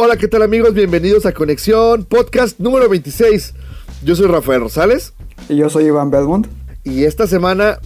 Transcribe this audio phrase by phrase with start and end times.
[0.00, 0.74] Hola, ¿qué tal amigos?
[0.74, 3.52] Bienvenidos a Conexión, podcast número 26.
[4.04, 5.12] Yo soy Rafael Rosales
[5.48, 6.46] Y yo soy Iván Belmont.
[6.84, 7.80] y esta semana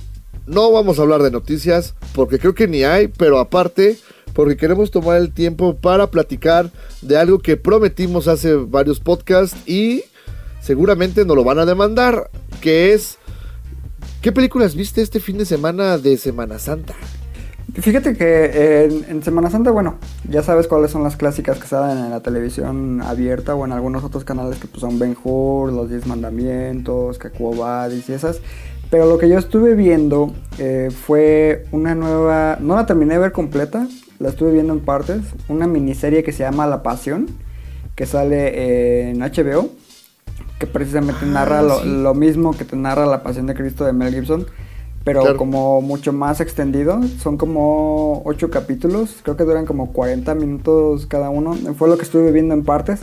[0.46, 3.96] no vamos a hablar de noticias porque creo que ni hay, pero aparte
[4.34, 10.04] porque queremos tomar el tiempo para platicar de algo que prometimos hace varios podcasts y
[10.60, 13.16] seguramente nos lo van a demandar, que es
[14.20, 16.94] ¿qué películas viste este fin de semana de Semana Santa?
[17.74, 19.96] Fíjate que eh, en, en Semana Santa, bueno,
[20.28, 24.04] ya sabes cuáles son las clásicas que salen en la televisión abierta o en algunos
[24.04, 28.40] otros canales que pues, son Ben Hur, Los Diez Mandamientos, Cacuobadis y esas.
[28.90, 33.32] Pero lo que yo estuve viendo eh, fue una nueva, no la terminé de ver
[33.32, 37.26] completa, la estuve viendo en partes, una miniserie que se llama La Pasión,
[37.94, 39.70] que sale eh, en HBO,
[40.58, 44.12] que precisamente narra lo, lo mismo que te narra La Pasión de Cristo de Mel
[44.12, 44.44] Gibson,
[45.04, 45.36] pero Claro.
[45.38, 47.00] como mucho más extendido.
[47.20, 51.54] Son como 8 capítulos, creo que duran como 40 minutos cada uno.
[51.76, 53.00] Fue lo que estuve viendo en partes.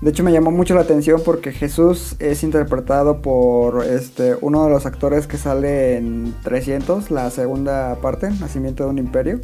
[0.00, 4.70] De hecho me llamó mucho la atención porque Jesús es interpretado por este uno de
[4.70, 9.40] los actores que sale en 300, la segunda parte, Nacimiento de un Imperio.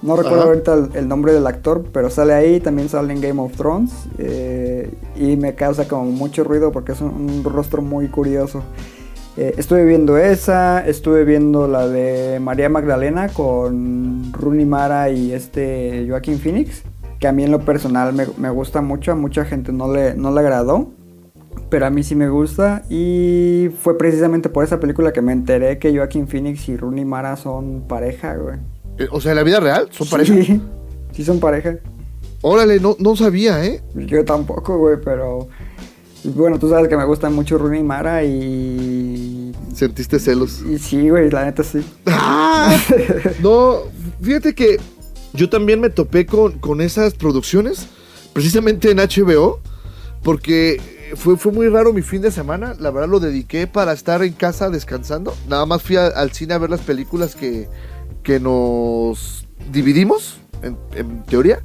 [0.00, 0.50] No recuerdo Ajá.
[0.50, 3.90] ahorita el, el nombre del actor, pero sale ahí, también sale en Game of Thrones
[4.18, 8.62] eh, y me causa como mucho ruido porque es un, un rostro muy curioso.
[9.40, 16.06] Eh, estuve viendo esa, estuve viendo la de María Magdalena con Rooney Mara y este
[16.08, 16.82] Joaquín Phoenix,
[17.20, 20.14] que a mí en lo personal me, me gusta mucho, a mucha gente no le,
[20.14, 20.90] no le agradó,
[21.70, 25.78] pero a mí sí me gusta y fue precisamente por esa película que me enteré
[25.78, 28.56] que Joaquín Phoenix y Rooney Mara son pareja, güey.
[28.98, 30.34] Eh, O sea, en la vida real son pareja.
[30.34, 30.60] Sí,
[31.12, 31.76] sí son pareja.
[32.42, 33.82] Órale, no, no sabía, ¿eh?
[33.94, 35.46] Yo tampoco, güey, pero...
[36.24, 39.37] Bueno, tú sabes que me gustan mucho Rooney Mara y...
[39.74, 40.60] Sentiste celos.
[40.68, 41.84] Y sí, güey, la neta sí.
[42.06, 42.76] ¡Ah!
[43.40, 43.78] No,
[44.22, 44.78] fíjate que
[45.32, 47.86] yo también me topé con, con esas producciones,
[48.32, 49.60] precisamente en HBO,
[50.22, 50.80] porque
[51.16, 52.74] fue, fue muy raro mi fin de semana.
[52.80, 55.34] La verdad lo dediqué para estar en casa descansando.
[55.48, 57.68] Nada más fui a- al cine a ver las películas que,
[58.22, 61.60] que nos dividimos, en, en teoría.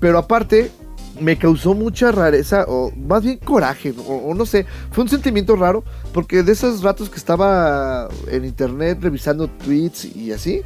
[0.00, 0.70] Pero aparte,
[1.20, 5.84] me causó mucha rareza, o más bien coraje, o, no sé, fue un sentimiento raro,
[6.12, 10.62] porque de esos ratos que estaba en internet revisando tweets y así,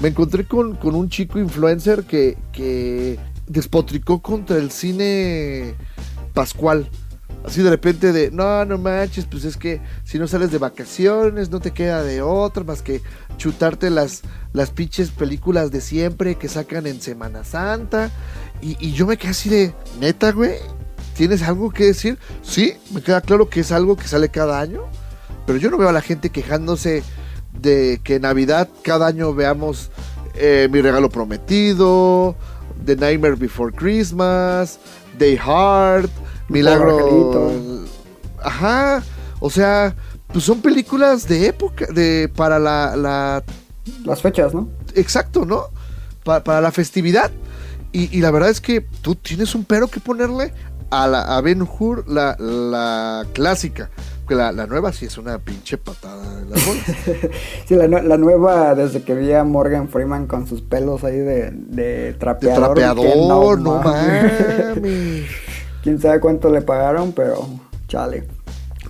[0.00, 5.74] me encontré con, con un chico influencer que, que despotricó contra el cine
[6.34, 6.88] pascual.
[7.44, 11.50] Así de repente de, no, no manches, pues es que si no sales de vacaciones
[11.50, 13.00] no te queda de otra más que
[13.36, 18.10] chutarte las, las pinches películas de siempre que sacan en Semana Santa.
[18.60, 20.54] Y, y yo me quedé así de, neta, güey,
[21.14, 22.18] ¿tienes algo que decir?
[22.42, 24.82] Sí, me queda claro que es algo que sale cada año,
[25.46, 27.02] pero yo no veo a la gente quejándose
[27.60, 29.90] de que en Navidad cada año veamos
[30.34, 32.34] eh, Mi Regalo Prometido,
[32.84, 34.78] The Nightmare Before Christmas,
[35.18, 36.10] Day Hard,
[36.48, 37.84] Milagro.
[38.42, 39.02] Ajá,
[39.40, 39.94] o sea,
[40.32, 43.42] pues son películas de época, de para la, la
[44.04, 44.68] Las fechas, ¿no?
[44.94, 45.64] exacto, ¿no?
[46.24, 47.30] Pa- para la festividad.
[47.92, 50.52] Y, y la verdad es que tú tienes un pero que ponerle
[50.90, 53.90] a la a Ben Hur, la, la clásica.
[54.28, 56.60] La, la nueva sí es una pinche patada en las.
[57.66, 61.16] Sí, la, nue- la nueva, desde que vi a Morgan Freeman con sus pelos ahí
[61.16, 62.74] de, de De trapeador.
[62.74, 64.32] trapeador, no mames.
[65.82, 67.48] Quién sabe cuánto le pagaron, pero
[67.86, 68.26] chale.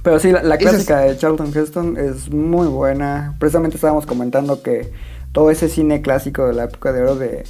[0.03, 3.37] Pero sí, la, la Esa es- clásica de Charlton Heston es muy buena.
[3.39, 4.93] Precisamente estábamos comentando que
[5.31, 7.45] todo ese cine clásico de la época de oro de,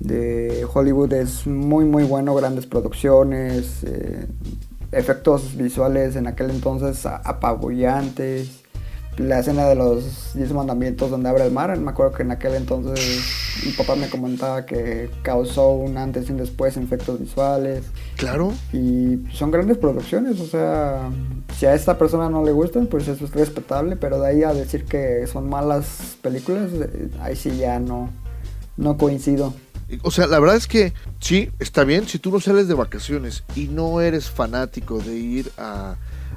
[0.00, 2.34] de Hollywood es muy, muy bueno.
[2.34, 4.26] Grandes producciones, eh,
[4.92, 8.62] efectos visuales en aquel entonces apabullantes.
[9.18, 12.54] La escena de los 10 mandamientos donde abre el mar, me acuerdo que en aquel
[12.54, 13.20] entonces
[13.66, 17.84] mi papá me comentaba que causó un antes y un después en efectos visuales.
[18.16, 18.52] Claro.
[18.72, 21.10] Y son grandes producciones, o sea,
[21.58, 24.54] si a esta persona no le gustan, pues eso es respetable, pero de ahí a
[24.54, 28.08] decir que son malas películas, eh, ahí sí ya no,
[28.78, 29.52] no coincido.
[30.02, 33.44] O sea, la verdad es que sí, está bien si tú no sales de vacaciones
[33.56, 35.96] y no eres fanático de ir a,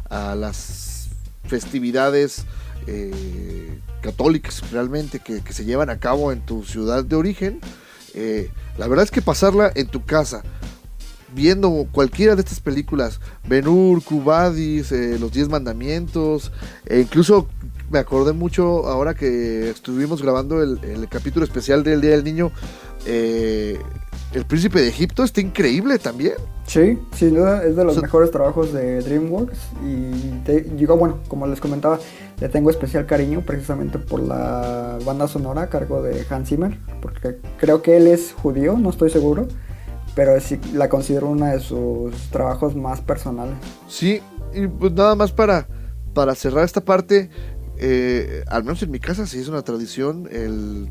[0.10, 1.10] a las
[1.46, 2.46] festividades
[2.88, 7.60] eh, católicas realmente que, que se llevan a cabo en tu ciudad de origen,
[8.14, 10.44] eh, la verdad es que pasarla en tu casa,
[11.34, 16.52] viendo cualquiera de estas películas, Ben-Hur, Cubadis, eh, Los Diez Mandamientos,
[16.86, 17.48] e incluso
[17.90, 22.52] me acordé mucho ahora que estuvimos grabando el, el capítulo especial del Día del Niño,
[23.06, 23.80] eh,
[24.34, 26.34] El Príncipe de Egipto está increíble también.
[26.66, 30.12] Sí, sin duda es de los So- mejores trabajos de DreamWorks y
[30.46, 32.00] te- digo, bueno, como les comentaba,
[32.40, 37.38] le tengo especial cariño precisamente por la banda sonora a cargo de Hans Zimmer, porque
[37.60, 39.48] creo que él es judío, no estoy seguro,
[40.16, 43.56] pero sí la considero uno de sus trabajos más personales.
[43.88, 44.22] Sí,
[44.54, 45.68] y pues nada más para,
[46.14, 47.30] para cerrar esta parte,
[47.78, 50.90] eh, al menos en mi casa sí es una tradición el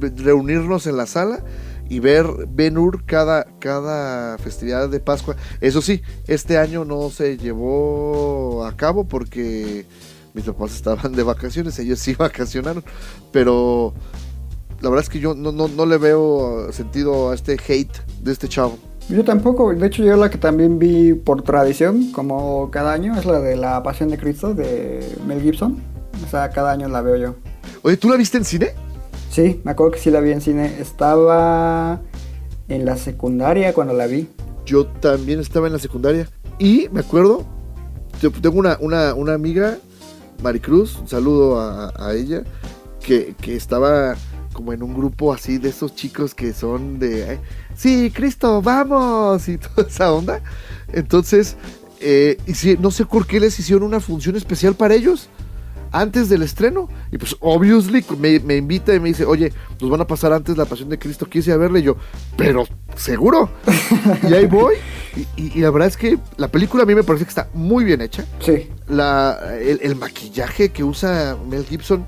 [0.00, 1.44] reunirnos en la sala
[1.88, 5.36] y ver Ben Hur cada, cada festividad de Pascua.
[5.60, 9.86] Eso sí, este año no se llevó a cabo porque
[10.32, 12.84] mis papás estaban de vacaciones, ellos sí vacacionaron,
[13.32, 13.94] pero
[14.80, 18.32] la verdad es que yo no, no, no le veo sentido a este hate de
[18.32, 18.78] este chavo.
[19.08, 23.26] Yo tampoco, de hecho yo la que también vi por tradición, como cada año, es
[23.26, 25.78] la de la Pasión de Cristo de Mel Gibson.
[26.26, 27.34] O sea, cada año la veo yo.
[27.82, 28.74] Oye, ¿tú la viste en cine?
[29.34, 30.80] Sí, me acuerdo que sí la vi en cine.
[30.80, 32.00] Estaba
[32.68, 34.28] en la secundaria cuando la vi.
[34.64, 36.28] Yo también estaba en la secundaria.
[36.60, 37.44] Y me acuerdo,
[38.20, 39.78] tengo una, una, una amiga,
[40.40, 42.44] Maricruz, un saludo a, ella,
[43.04, 44.14] que, que estaba
[44.52, 47.40] como en un grupo así de esos chicos que son de,
[47.74, 50.42] sí, Cristo, vamos, y toda esa onda.
[50.92, 51.56] Entonces,
[52.00, 55.28] eh, hici- no sé por qué les hicieron una función especial para ellos
[55.94, 56.88] antes del estreno.
[57.12, 60.56] Y pues, obviously, me, me invita y me dice, oye, nos van a pasar antes
[60.56, 61.80] la Pasión de Cristo, quise a verle.
[61.80, 61.96] Y yo,
[62.36, 62.64] pero,
[62.96, 63.48] ¿seguro?
[64.28, 64.74] y ahí voy.
[65.16, 67.48] Y, y- y la verdad es que la película a mí me parece que está
[67.54, 68.24] muy bien hecha.
[68.40, 72.04] Sí, La, el, el maquillaje que usa Mel Gibson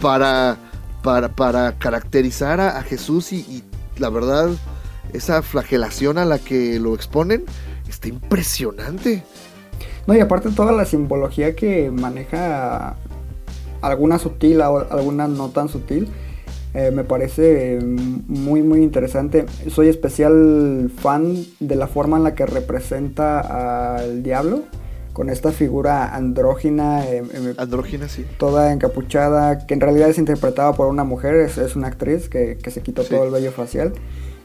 [0.00, 0.56] para,
[1.02, 3.62] para, para caracterizar a, a Jesús y, y
[3.98, 4.48] la verdad,
[5.12, 7.44] esa flagelación a la que lo exponen,
[7.88, 9.24] está impresionante.
[10.06, 12.96] No, y aparte toda la simbología que maneja
[13.82, 16.08] alguna sutil alguna no tan sutil,
[16.74, 19.46] eh, me parece muy muy interesante.
[19.68, 24.62] Soy especial fan de la forma en la que representa al diablo,
[25.12, 28.24] con esta figura andrógina, eh, eh, Andrógina, sí.
[28.38, 32.56] toda encapuchada, que en realidad es interpretada por una mujer, es, es una actriz que,
[32.62, 33.10] que se quitó Sí.
[33.10, 33.92] todo el vello facial.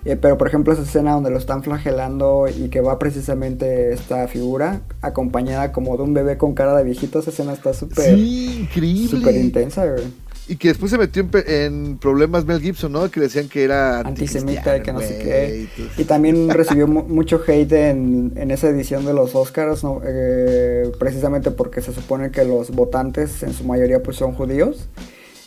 [0.05, 4.27] Eh, pero por ejemplo esa escena donde lo están flagelando y que va precisamente esta
[4.27, 8.59] figura acompañada como de un bebé con cara de viejito, esa escena está súper Sí,
[8.63, 9.07] increíble.
[9.19, 10.03] súper intensa, güey.
[10.45, 13.09] Y que después se metió en, en problemas Mel Gibson, ¿no?
[13.09, 16.01] Que decían que era antisemita y que no sé anticristiano, qué.
[16.01, 20.01] y también recibió mu- mucho hate en, en esa edición de los Oscars, ¿no?
[20.05, 24.89] Eh, precisamente porque se supone que los votantes en su mayoría pues son judíos.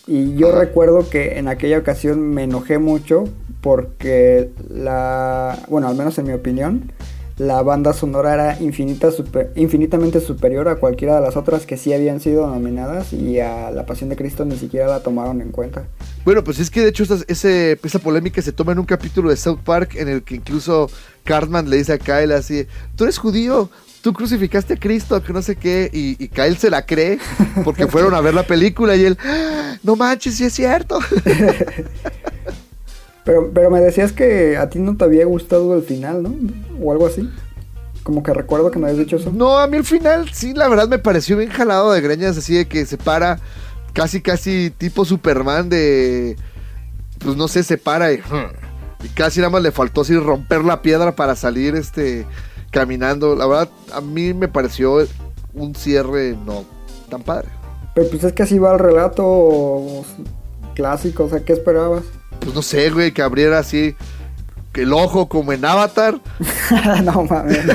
[0.07, 3.25] Y yo recuerdo que en aquella ocasión me enojé mucho
[3.67, 6.93] porque la, bueno, al menos en mi opinión,
[7.37, 11.93] la banda sonora era infinita, super- infinitamente superior a cualquiera de las otras que sí
[11.93, 15.83] habían sido nominadas y a La Pasión de Cristo ni siquiera la tomaron en cuenta.
[16.25, 19.31] Bueno, pues es que de hecho esta, ese, esa polémica se toma en un capítulo
[19.31, 20.89] de South Park en el que incluso
[21.25, 23.69] Cartman le dice a Kyle así, tú eres judío,
[24.01, 27.19] tú crucificaste a Cristo, que no sé qué, y, y Kyle se la cree
[27.65, 31.01] porque fueron a ver la película y él, "Ah, no manches, sí es cierto.
[33.27, 36.35] Pero, pero me decías que a ti no te había gustado el final, ¿no?
[36.81, 37.29] O algo así.
[38.05, 39.33] Como que recuerdo que me habías dicho eso.
[39.33, 42.55] No, a mí el final sí, la verdad me pareció bien jalado de greñas, así
[42.55, 43.41] de que se para
[43.93, 46.37] casi, casi tipo Superman de,
[47.19, 48.21] pues no sé, se para y,
[49.03, 52.25] y casi nada más le faltó así romper la piedra para salir este
[52.71, 53.35] caminando.
[53.35, 55.05] La verdad, a mí me pareció
[55.53, 56.65] un cierre no
[57.11, 57.49] tan padre.
[57.97, 60.05] Pero pues es que así va el relato
[60.77, 62.05] clásico, o sea, ¿qué esperabas?
[62.47, 63.97] Pues no sé, güey, que abriera así
[64.75, 66.21] el ojo como en Avatar.
[67.03, 67.75] no mames, no.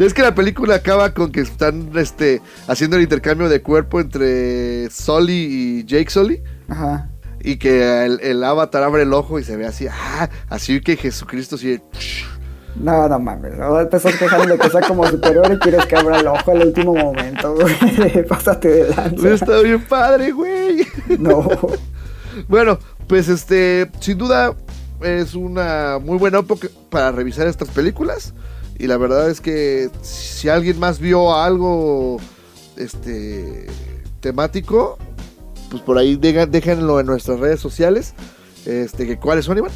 [0.00, 4.90] Es que la película acaba con que están este, haciendo el intercambio de cuerpo entre
[4.90, 6.42] Sully y Jake Sully.
[6.68, 7.08] Ajá.
[7.40, 10.96] Y que el, el avatar abre el ojo y se ve así, ah, así que
[10.96, 11.80] Jesucristo sí.
[12.74, 13.60] No, no mames.
[13.60, 16.50] Ahora te estás quejando de que sea como superior y quieres que abra el ojo
[16.50, 18.26] al último momento, güey.
[18.28, 19.34] Pásate de lanza.
[19.34, 20.84] estado bien padre, güey.
[21.16, 21.48] No.
[22.48, 24.54] Bueno, pues este, sin duda
[25.02, 28.34] es una muy buena época para revisar estas películas.
[28.78, 32.18] Y la verdad es que si alguien más vio algo
[32.76, 33.66] este
[34.20, 34.98] temático,
[35.70, 38.14] pues por ahí deja- déjenlo en nuestras redes sociales.
[38.66, 39.70] Este, que ¿cuáles son, Iván?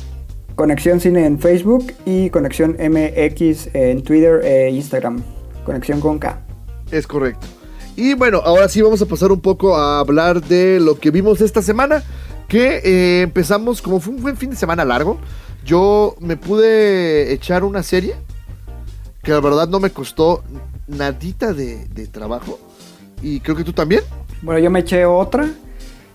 [0.57, 5.23] Conexión Cine en Facebook y Conexión MX en Twitter e Instagram.
[5.65, 6.41] Conexión con K.
[6.91, 7.47] Es correcto.
[7.95, 11.41] Y bueno, ahora sí vamos a pasar un poco a hablar de lo que vimos
[11.41, 12.03] esta semana.
[12.49, 15.19] Que eh, empezamos, como fue un buen fin de semana largo,
[15.65, 18.17] yo me pude echar una serie
[19.23, 20.43] que la verdad no me costó
[20.87, 22.59] nadita de, de trabajo.
[23.21, 24.03] Y creo que tú también.
[24.43, 25.51] Bueno, yo me eché otra,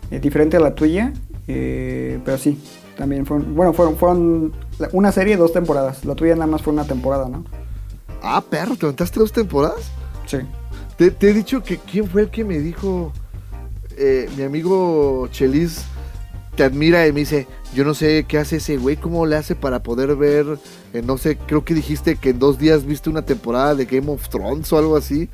[0.09, 1.13] eh, diferente a la tuya,
[1.47, 2.57] eh, pero sí,
[2.97, 4.53] también fueron, bueno, fueron, fueron
[4.93, 6.05] una serie, dos temporadas.
[6.05, 7.43] La tuya nada más fue una temporada, ¿no?
[8.21, 9.91] Ah, perro, ¿te aventaste dos temporadas?
[10.25, 10.37] Sí.
[10.97, 13.11] Te, te he dicho que quién fue el que me dijo,
[13.97, 15.85] eh, mi amigo Chelis
[16.55, 19.55] te admira y me dice, yo no sé qué hace ese güey, cómo le hace
[19.55, 20.45] para poder ver,
[20.93, 24.09] eh, no sé, creo que dijiste que en dos días viste una temporada de Game
[24.11, 25.29] of Thrones o algo así.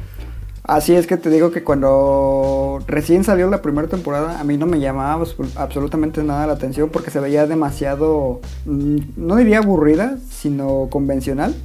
[0.64, 4.68] Así es que te digo que cuando recién salió la primera temporada, a mí no
[4.68, 10.18] me llamaba abs- absolutamente nada la atención porque se veía demasiado, mm, no diría aburrida,
[10.30, 11.56] sino convencional.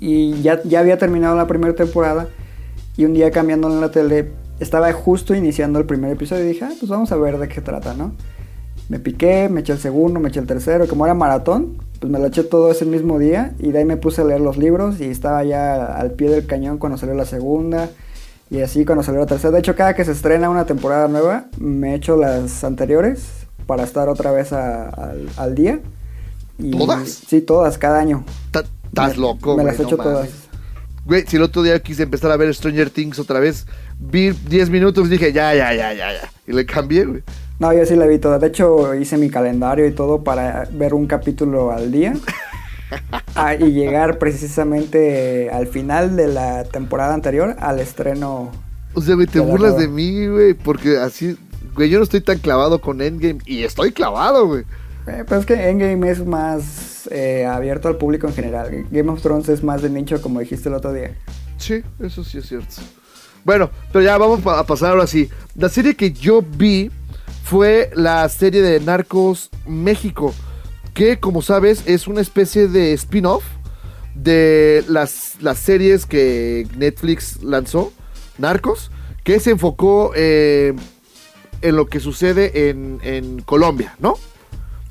[0.00, 2.28] Y ya, ya había terminado la primera temporada
[2.96, 6.64] y un día cambiando en la tele, estaba justo iniciando el primer episodio y dije,
[6.64, 8.12] ah, pues vamos a ver de qué trata, ¿no?
[8.88, 12.10] Me piqué, me eché el segundo, me eché el tercero, y como era maratón, pues
[12.10, 14.56] me lo eché todo ese mismo día y de ahí me puse a leer los
[14.56, 17.90] libros y estaba ya al pie del cañón cuando salió la segunda
[18.50, 19.50] y así cuando salió la tercera.
[19.50, 23.26] De hecho, cada que se estrena una temporada nueva, me echo las anteriores
[23.66, 25.80] para estar otra vez a- al, al día.
[26.58, 27.08] Y- ¿Todas?
[27.08, 28.24] Sí, todas, cada año.
[28.46, 30.12] Estás Me- loco, Me güey, las no echo mames.
[30.12, 30.28] todas.
[31.04, 33.66] Güey, si el otro día quise empezar a ver Stranger Things otra vez,
[33.98, 36.30] vi 10 minutos, dije, ya, ya, ya, ya, ya.
[36.46, 37.22] Y le cambié, güey.
[37.58, 38.38] No, yo sí la vi toda.
[38.38, 42.14] De hecho, hice mi calendario y todo para ver un capítulo al día.
[43.34, 48.50] Ah, y llegar precisamente al final de la temporada anterior al estreno.
[48.94, 51.36] O sea, güey, te De burlas de mí, güey, porque así,
[51.74, 54.62] güey, yo no estoy tan clavado con Endgame y estoy clavado, güey.
[55.06, 58.86] Eh, pero es que Endgame es más eh, abierto al público en general.
[58.90, 61.14] Game of Thrones es más de nicho, como dijiste el otro día.
[61.58, 62.76] Sí, eso sí es cierto.
[63.44, 65.28] Bueno, pero ya vamos a pasar ahora sí.
[65.54, 66.90] La serie que yo vi
[67.48, 70.34] fue la serie de Narcos México,
[70.92, 73.42] que como sabes es una especie de spin-off
[74.14, 77.90] de las, las series que Netflix lanzó,
[78.36, 78.90] Narcos,
[79.24, 80.74] que se enfocó eh,
[81.62, 84.16] en lo que sucede en, en Colombia, ¿no?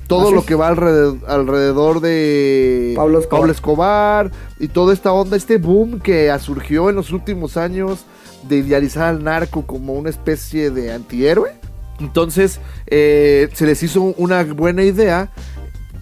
[0.08, 0.46] Todo Así lo es.
[0.46, 3.50] que va alrededor, alrededor de Pablo Escobar.
[3.50, 8.04] Escobar y toda esta onda, este boom que surgió en los últimos años
[8.48, 11.67] de idealizar al narco como una especie de antihéroe.
[12.00, 15.30] Entonces eh, se les hizo una buena idea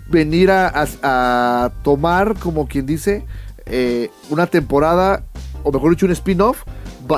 [0.08, 3.24] venir a, a- tomar, como quien dice,
[3.66, 5.24] eh, una temporada,
[5.62, 6.62] o mejor dicho, un spin-off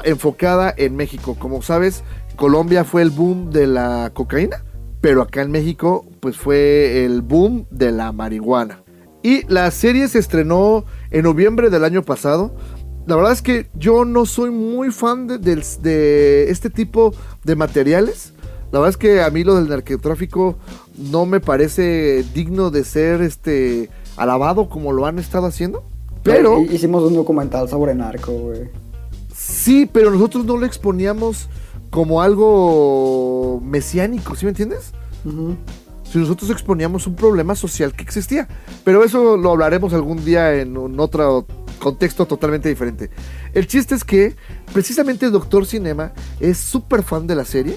[0.05, 1.37] enfocada en México.
[1.39, 2.03] Como sabes,
[2.37, 4.65] Colombia fue el boom de la cocaína,
[5.01, 8.83] pero acá en México, pues fue el boom de la marihuana.
[9.23, 12.55] Y la serie se estrenó en noviembre del año pasado.
[13.07, 18.33] La verdad es que yo no soy muy fan de, de este tipo de materiales.
[18.73, 20.57] La verdad es que a mí lo del narcotráfico
[20.99, 25.83] no me parece digno de ser este alabado como lo han estado haciendo.
[26.23, 28.69] Pero Hi- Hicimos un documental sobre narco, güey.
[29.35, 31.49] sí, pero nosotros no lo exponíamos
[31.91, 34.93] como algo mesiánico, ¿sí me entiendes?
[36.11, 38.49] Si nosotros exponíamos un problema social que existía.
[38.85, 41.47] Pero eso lo hablaremos algún día en un otro
[41.79, 43.11] contexto totalmente diferente.
[43.55, 44.35] El chiste es que
[44.73, 47.77] precisamente el Doctor Cinema es súper fan de la serie.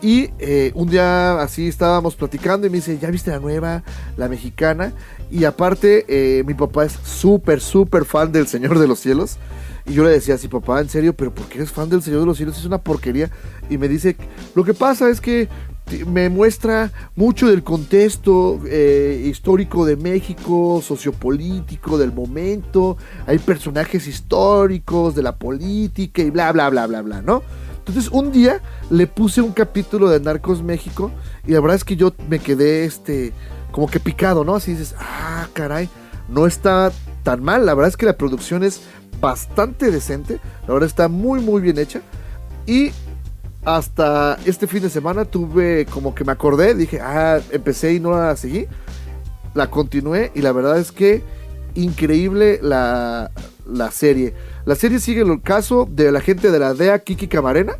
[0.00, 3.82] Y eh, un día así estábamos platicando y me dice, ¿ya viste la nueva,
[4.16, 4.92] la mexicana?
[5.30, 9.38] Y aparte, eh, mi papá es súper, súper fan del Señor de los Cielos.
[9.86, 12.20] Y yo le decía así, papá, en serio, pero ¿por qué eres fan del Señor
[12.20, 12.58] de los Cielos?
[12.58, 13.30] Es una porquería.
[13.68, 14.16] Y me dice,
[14.54, 15.48] lo que pasa es que
[16.06, 22.98] me muestra mucho del contexto eh, histórico de México, sociopolítico del momento.
[23.26, 27.42] Hay personajes históricos de la política y bla, bla, bla, bla, bla, ¿no?
[27.88, 31.10] Entonces un día le puse un capítulo de Narcos México
[31.46, 33.32] y la verdad es que yo me quedé este
[33.72, 34.56] como que picado, ¿no?
[34.56, 35.88] Así dices, ah, caray,
[36.28, 36.92] no está
[37.22, 37.64] tan mal.
[37.64, 38.82] La verdad es que la producción es
[39.22, 42.02] bastante decente, la verdad está muy muy bien hecha
[42.66, 42.90] y
[43.64, 48.10] hasta este fin de semana tuve como que me acordé, dije, ah, empecé y no
[48.10, 48.66] la seguí,
[49.54, 51.22] la continué y la verdad es que
[51.74, 53.30] increíble la,
[53.66, 54.34] la serie.
[54.68, 57.78] La serie sigue el caso de la gente de la DEA Kiki Camarena,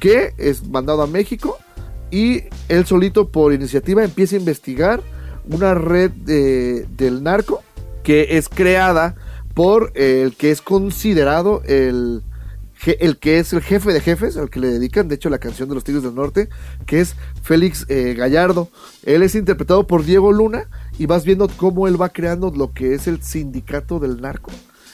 [0.00, 1.58] que es mandado a México
[2.10, 5.02] y él solito por iniciativa empieza a investigar
[5.50, 7.62] una red de- del narco
[8.02, 9.14] que es creada
[9.52, 12.22] por el que es considerado el,
[12.86, 15.68] el que es el jefe de jefes, al que le dedican, de hecho, la canción
[15.68, 16.48] de los Tigres del Norte,
[16.86, 18.70] que es Félix eh, Gallardo.
[19.04, 20.64] Él es interpretado por Diego Luna
[20.98, 24.50] y vas viendo cómo él va creando lo que es el sindicato del narco.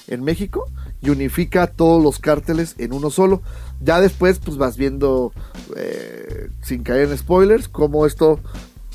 [0.09, 0.65] en México
[1.01, 3.43] y unifica todos los cárteles en uno solo.
[3.81, 5.33] Ya después, pues vas viendo,
[5.77, 8.41] eh, sin caer en spoilers, cómo esto,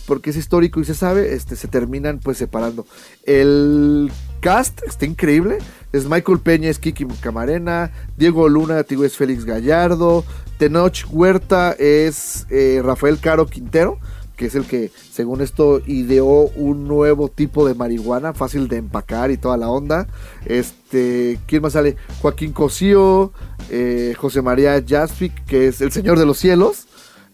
[0.05, 2.85] porque es histórico y se sabe, este, se terminan pues separando.
[3.23, 5.59] El cast está increíble.
[5.93, 10.25] Es Michael Peña, es Kiki Camarena, Diego Luna, tío es Félix Gallardo,
[10.57, 13.99] Tenoch Huerta es eh, Rafael Caro Quintero,
[14.35, 19.31] que es el que, según esto, ideó un nuevo tipo de marihuana, fácil de empacar
[19.31, 20.07] y toda la onda.
[20.45, 21.95] Este, ¿quién más sale?
[22.21, 23.31] Joaquín Cosío,
[23.69, 26.87] eh, José María Jaspic, que es el Señor de los Cielos,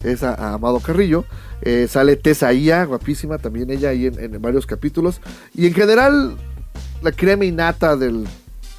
[0.04, 1.26] es Amado Carrillo.
[1.62, 5.22] Eh, sale Tessa Ia, guapísima, también ella ahí en, en varios capítulos.
[5.54, 6.38] Y en general,
[7.02, 8.28] la crema innata del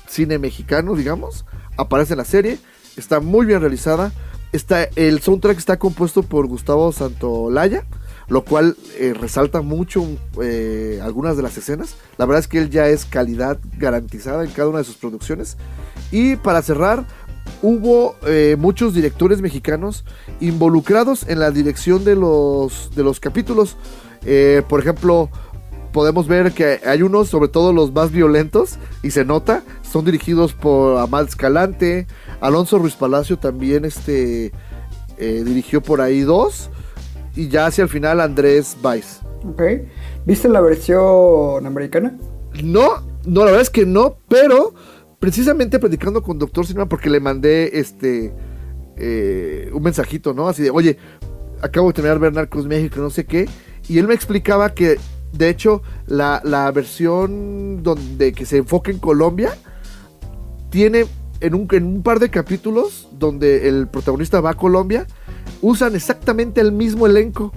[0.07, 1.45] cine mexicano, digamos,
[1.77, 2.59] aparece en la serie.
[2.97, 4.12] Está muy bien realizada.
[4.53, 7.85] Está, el soundtrack está compuesto por Gustavo Santolaya,
[8.30, 10.06] lo cual eh, resalta mucho
[10.40, 11.96] eh, algunas de las escenas.
[12.16, 15.56] La verdad es que él ya es calidad garantizada en cada una de sus producciones.
[16.12, 17.06] Y para cerrar,
[17.60, 20.04] hubo eh, muchos directores mexicanos
[20.38, 23.76] involucrados en la dirección de los, de los capítulos.
[24.25, 25.28] Eh, por ejemplo,
[25.92, 30.54] podemos ver que hay unos, sobre todo los más violentos, y se nota, son dirigidos
[30.54, 32.06] por Amal Escalante,
[32.40, 34.52] Alonso Ruiz Palacio también este,
[35.18, 36.70] dirigió por ahí dos,
[37.34, 39.20] y ya hacia el final Andrés Weiss.
[39.44, 39.62] Ok.
[40.26, 42.16] ¿Viste la versión americana?
[42.62, 44.75] No, no, la verdad es que no, pero
[45.18, 48.32] precisamente platicando con Doctor Cinema, porque le mandé este
[48.96, 50.49] eh, un mensajito, ¿no?
[50.49, 50.99] Así de, oye,
[51.62, 53.49] acabo de terminar ver Narcos México, no sé qué,
[53.88, 54.99] y él me explicaba que
[55.32, 59.56] de hecho, la, la, versión donde que se enfoca en Colombia
[60.70, 61.06] tiene
[61.40, 65.06] en un, en un, par de capítulos donde el protagonista va a Colombia,
[65.62, 67.52] usan exactamente el mismo elenco.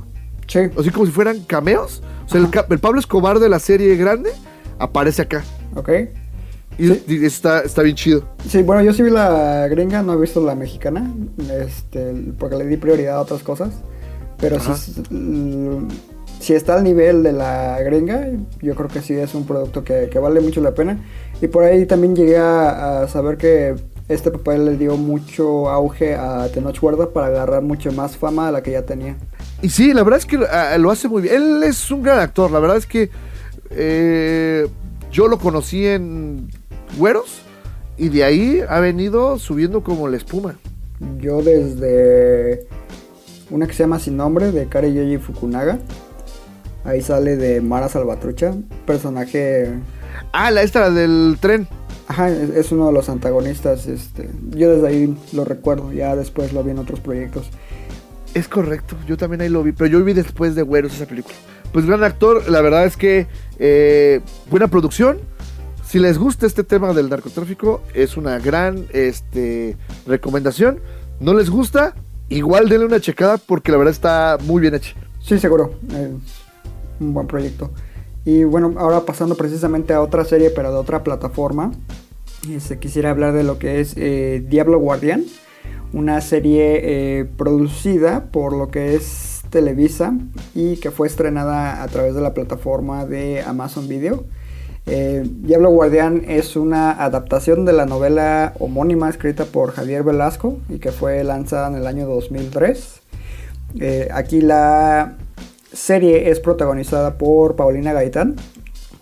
[0.48, 0.60] Sí.
[0.78, 2.02] Así como si fueran cameos.
[2.26, 4.32] O sea, el, el, Pablo Escobar de la serie grande
[4.80, 5.44] aparece acá.
[5.76, 5.90] Ok.
[6.78, 7.04] Y, sí.
[7.08, 8.24] y está, está bien chido.
[8.48, 11.14] Sí, bueno, yo sí vi la gringa, no he visto la mexicana,
[11.62, 13.74] este, porque le di prioridad a otras cosas.
[14.40, 14.76] Pero Ajá.
[14.76, 15.04] sí
[16.44, 18.28] si está al nivel de la gringa,
[18.62, 21.00] yo creo que sí es un producto que, que vale mucho la pena.
[21.42, 23.76] Y por ahí también llegué a, a, saber que
[24.10, 28.52] este papel le dio mucho auge a Tenoch Huerta para agarrar mucho más fama a
[28.52, 29.16] la que ya tenía.
[29.62, 31.36] Y sí, la verdad es que uh, lo hace muy bien.
[31.36, 33.10] Él es un gran actor, la verdad es que
[33.72, 34.68] eh,
[35.12, 36.50] yo lo conocí en
[36.98, 37.42] Güeros
[37.98, 40.56] y de ahí ha venido subiendo como la espuma.
[41.20, 42.68] Yo desde
[43.50, 45.80] una que se llama Sin Nombre de Kare Yoji Fukunaga
[46.86, 48.54] Ahí sale de Mara Salvatrucha,
[48.86, 49.72] personaje.
[50.34, 51.68] Ah, la esta del tren.
[52.08, 53.88] Ajá, es, uno de los antagonistas.
[53.88, 57.50] Este, yo desde ahí lo recuerdo, ya después lo vi en otros proyectos.
[58.34, 61.36] Es correcto, yo también ahí lo vi, pero yo vi después de Güeros esa película.
[61.72, 63.28] Pues gran actor, la verdad es que
[63.60, 65.20] eh, buena producción.
[65.86, 70.80] Si les gusta este tema del narcotráfico, es una gran este, recomendación.
[71.20, 71.94] No les gusta,
[72.30, 74.96] igual denle una checada porque la verdad está muy bien hecha.
[75.22, 75.76] Sí, seguro.
[75.92, 76.14] Eh,
[77.00, 77.72] un buen proyecto.
[78.26, 81.72] Y bueno, ahora pasando precisamente a otra serie, pero de otra plataforma,
[82.50, 85.24] este, quisiera hablar de lo que es eh, Diablo Guardián,
[85.92, 90.14] una serie eh, producida por lo que es Televisa
[90.56, 94.24] y que fue estrenada a través de la plataforma de Amazon Video.
[94.86, 100.80] Eh, Diablo Guardián es una adaptación de la novela homónima escrita por Javier Velasco y
[100.80, 103.02] que fue lanzada en el año 2003.
[103.80, 105.16] Eh, aquí la
[105.74, 108.36] serie es protagonizada por Paulina Gaitán,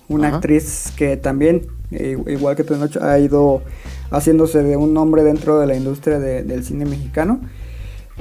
[0.07, 0.37] una Ajá.
[0.37, 3.61] actriz que también, igual que Tenoch, ha ido
[4.09, 7.41] haciéndose de un nombre dentro de la industria de, del cine mexicano.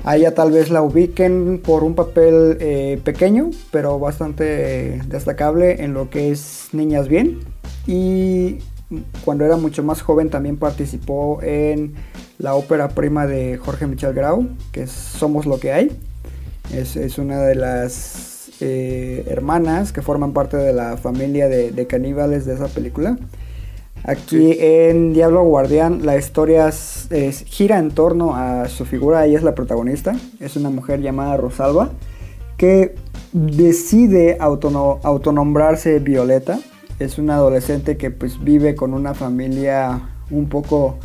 [0.05, 5.93] A ella tal vez la ubiquen por un papel eh, pequeño, pero bastante destacable en
[5.93, 7.41] lo que es Niñas Bien.
[7.87, 8.59] Y
[9.25, 11.95] cuando era mucho más joven también participó en
[12.39, 15.93] la ópera prima de Jorge Michel Grau, que es Somos lo que hay.
[16.73, 18.30] Es, es una de las
[18.61, 23.19] eh, hermanas que forman parte de la familia de, de, caníbales de esa película.
[24.05, 24.57] Aquí sí.
[24.61, 29.45] en Diablo Guardián la historia es, es, gira en torno a su figura, ella es
[29.45, 31.91] la protagonista, es una mujer llamada Rosalba
[32.57, 32.95] que
[33.33, 36.59] decide autono autonombrarse Violeta,
[36.99, 40.99] es una adolescente que pues vive con una familia un poco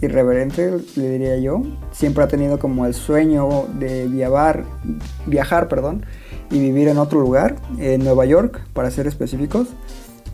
[0.00, 4.64] irreverente, le diría yo, siempre ha tenido como el sueño de viajar,
[5.26, 6.04] viajar, perdón,
[6.50, 9.68] y vivir en otro lugar, en Nueva York, para ser específicos.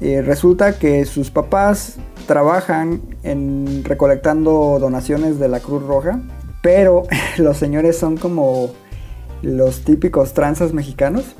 [0.00, 6.20] Eh, resulta que sus papás trabajan en recolectando donaciones de la Cruz Roja,
[6.62, 7.04] pero
[7.38, 8.70] los señores son como
[9.42, 11.36] los típicos tranzas mexicanos.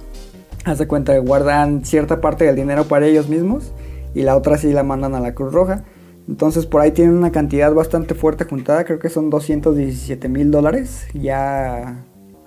[0.64, 3.72] Hace cuenta que guardan cierta parte del dinero para ellos mismos
[4.14, 5.84] y la otra sí la mandan a la Cruz Roja.
[6.28, 11.06] Entonces por ahí tienen una cantidad bastante fuerte juntada, creo que son 217 mil dólares
[11.14, 12.04] ya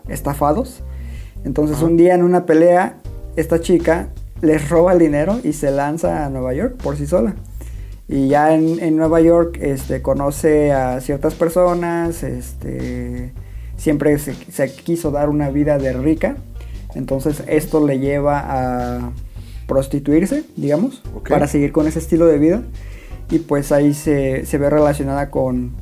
[0.08, 0.82] estafados.
[1.46, 2.98] Entonces un día en una pelea,
[3.36, 4.10] esta chica
[4.42, 7.36] les roba el dinero y se lanza a Nueva York por sí sola.
[8.08, 13.32] Y ya en, en Nueva York este, conoce a ciertas personas, este,
[13.78, 16.36] siempre se, se quiso dar una vida de rica.
[16.96, 19.12] Entonces esto le lleva a
[19.68, 22.64] prostituirse, digamos, para seguir con ese estilo de vida.
[23.30, 25.74] Y pues ahí se, se ve relacionada con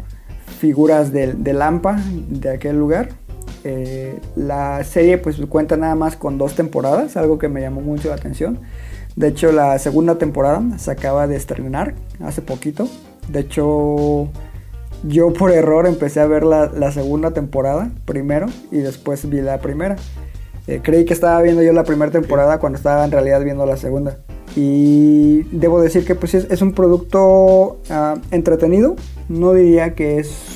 [0.60, 3.10] figuras del, del AMPA de aquel lugar.
[3.64, 8.10] Eh, la serie pues cuenta nada más con dos temporadas, algo que me llamó mucho
[8.10, 8.60] la atención.
[9.16, 12.88] De hecho la segunda temporada se acaba de estrenar hace poquito.
[13.30, 14.28] De hecho
[15.04, 19.60] yo por error empecé a ver la, la segunda temporada primero y después vi la
[19.60, 19.96] primera.
[20.68, 23.78] Eh, creí que estaba viendo yo la primera temporada cuando estaba en realidad viendo la
[23.78, 24.18] segunda.
[24.56, 28.96] Y debo decir que pues es, un producto ah, entretenido.
[29.28, 30.53] No diría que es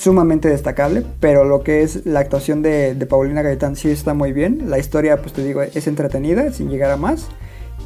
[0.00, 4.32] sumamente destacable, pero lo que es la actuación de, de Paulina Gaitán sí está muy
[4.32, 4.70] bien.
[4.70, 7.26] La historia, pues te digo, es entretenida, sin llegar a más.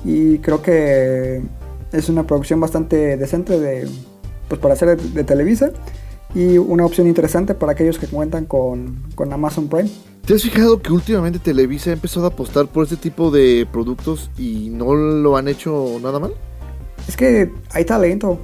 [0.05, 1.43] Y creo que
[1.93, 3.89] es una producción bastante decente de,
[4.49, 5.73] pues para hacer de, de Televisa.
[6.37, 9.91] Y una opción interesante para aquellos que cuentan con, con Amazon Prime.
[10.25, 14.31] ¿Te has fijado que últimamente Televisa ha empezado a apostar por este tipo de productos
[14.39, 16.33] y no lo han hecho nada mal?
[17.09, 18.39] Es que hay talento,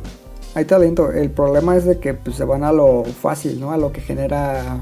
[0.54, 1.10] hay talento.
[1.12, 3.72] El problema es de que pues, se van a lo fácil, ¿no?
[3.72, 4.80] A lo que genera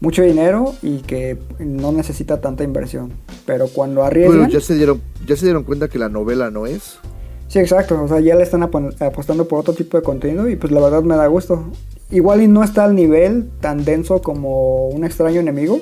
[0.00, 3.12] mucho dinero y que no necesita tanta inversión.
[3.46, 4.38] Pero cuando arriesgan...
[4.38, 6.98] Bueno, ya se dieron, ya se dieron cuenta que la novela no es.
[7.48, 8.02] Sí, exacto.
[8.02, 10.80] O sea, ya le están apo- apostando por otro tipo de contenido y pues la
[10.80, 11.64] verdad me da gusto.
[12.10, 15.80] Igual y no está al nivel tan denso como un extraño enemigo,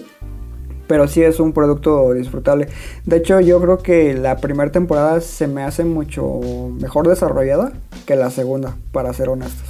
[0.93, 2.69] pero sí es un producto disfrutable.
[3.07, 6.39] De hecho, yo creo que la primera temporada se me hace mucho
[6.79, 7.73] mejor desarrollada
[8.05, 9.67] que la segunda, para ser honestos.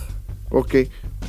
[0.51, 0.75] Ok.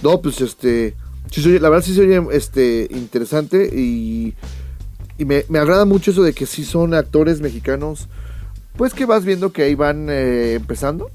[0.02, 0.96] No, pues este.
[1.38, 4.34] la verdad sí se oye este, interesante y,
[5.20, 8.10] me agrada mucho eso de que sí son actores mexicanos.
[8.76, 11.12] Pues que vas viendo que ahí van eh, empezando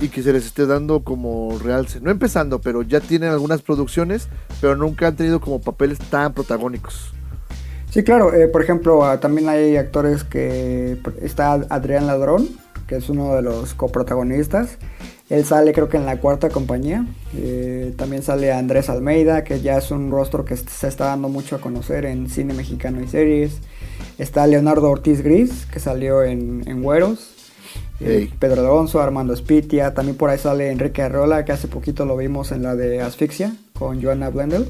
[0.00, 2.00] y que se les esté dando como realce.
[2.00, 4.28] No empezando, pero ya tienen algunas producciones,
[4.62, 7.12] pero nunca han tenido como papeles tan protagónicos.
[7.90, 8.32] Sí, claro.
[8.32, 10.96] eh, por ejemplo, ah, también hay actores que...
[11.20, 12.48] Está Adrián Ladrón,
[12.86, 14.78] que es uno de los coprotagonistas.
[15.28, 17.04] Él sale creo que en la cuarta compañía.
[17.36, 21.56] Eh, también sale Andrés Almeida, que ya es un rostro que se está dando mucho
[21.56, 23.58] a conocer en cine mexicano y series.
[24.18, 27.34] Está Leonardo Ortiz Gris, que salió en, en Güeros.
[28.00, 28.30] Eh.
[28.38, 29.94] Pedro Alonso, Armando Spitia.
[29.94, 33.52] También por ahí sale Enrique Arreola, que hace poquito lo vimos en la de Asfixia
[33.74, 34.68] con Joanna Blendel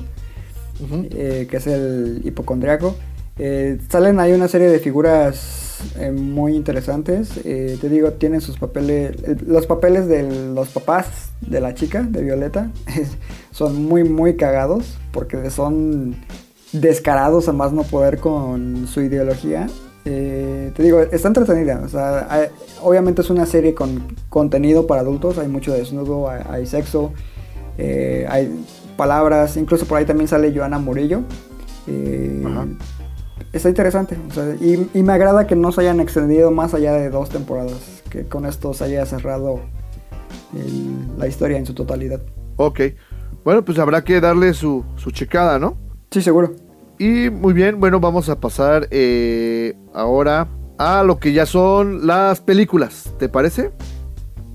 [1.11, 2.97] eh, que es el hipocondriaco.
[3.43, 7.31] Eh, salen ahí una serie de figuras eh, muy interesantes.
[7.45, 9.17] Eh, te digo, tienen sus papeles.
[9.25, 10.25] el- los papeles de
[10.55, 11.07] los papás
[11.41, 12.71] de la chica, de Violeta,
[13.51, 14.99] son muy, muy cagados.
[15.11, 16.17] Porque son
[16.73, 19.69] descarados a más no poder con su ideología.
[20.05, 21.81] Te digo, está entretenida.
[22.83, 25.39] Obviamente es una serie con contenido para adultos.
[25.39, 27.13] Hay mucho desnudo, hay, hay sexo,
[27.79, 28.65] hay
[28.97, 29.57] palabras.
[29.57, 31.23] Incluso por ahí también sale Joana Murillo.
[32.47, 32.67] Ajá.
[33.53, 34.17] Está interesante.
[34.29, 37.31] o sea, y, y me agrada que no se hayan extendido más allá de dos
[37.31, 38.03] temporadas.
[38.11, 39.61] Que con esto se haya cerrado
[40.55, 42.21] el- la historia en su totalidad.
[42.57, 42.81] Ok.
[43.45, 45.77] Bueno, pues habrá que darle su, su checada, ¿no?
[46.11, 46.55] Sí, seguro.
[46.99, 52.41] Y muy bien, bueno, vamos a pasar eh, ahora a lo que ya son las
[52.41, 53.71] películas, ¿te parece?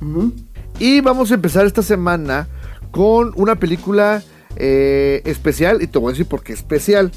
[0.01, 0.31] Ujú.
[0.79, 2.47] Y vamos a empezar esta semana
[2.91, 4.21] con una película
[4.57, 7.11] eh, especial, y te voy a decir por qué especial.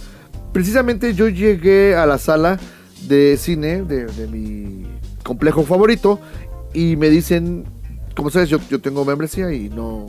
[0.52, 2.58] Precisamente yo llegué a la sala
[3.06, 4.86] de cine de, de mi
[5.22, 6.18] complejo favorito
[6.74, 7.64] y me dicen,
[8.16, 10.06] como sabes, yo, yo tengo membresía y no,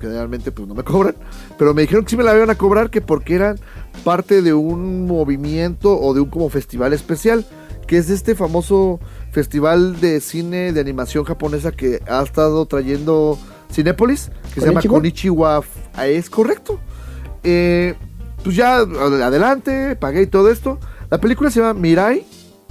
[0.00, 1.14] generalmente pues no me cobran,
[1.58, 3.58] pero me dijeron que sí me la iban a cobrar que porque eran
[4.04, 7.46] parte de un movimiento o de un como festival especial,
[7.86, 8.98] que es este famoso
[9.30, 13.38] festival de cine de animación japonesa que ha estado trayendo
[13.70, 15.60] Cinépolis, que se llama ¿Konichiwa?
[15.60, 15.64] Konichiwa.
[15.94, 16.80] Ah, Es correcto.
[17.42, 17.94] Eh,
[18.44, 20.78] pues ya adelante, pagué y todo esto.
[21.10, 22.24] La película se llama Mirai,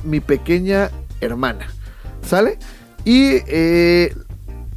[0.06, 1.68] mi pequeña hermana.
[2.26, 2.58] ¿Sale?
[3.04, 4.16] Y eh,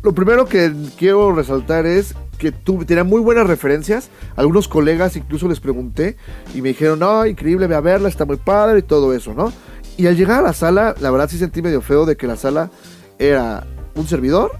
[0.03, 4.09] lo primero que quiero resaltar es que tu- tenía muy buenas referencias.
[4.35, 6.17] Algunos colegas incluso les pregunté
[6.55, 9.53] y me dijeron, no, increíble, ve a verla, está muy padre y todo eso, ¿no?
[9.97, 12.37] Y al llegar a la sala, la verdad sí sentí medio feo de que la
[12.37, 12.71] sala
[13.19, 14.53] era un servidor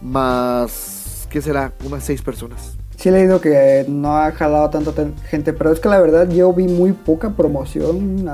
[0.00, 1.74] más, ¿qué será?
[1.84, 2.76] Unas seis personas.
[3.00, 4.92] Sí he leído que no ha jalado tanta
[5.30, 8.26] gente, pero es que la verdad yo vi muy poca promoción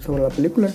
[0.00, 0.70] sobre la película.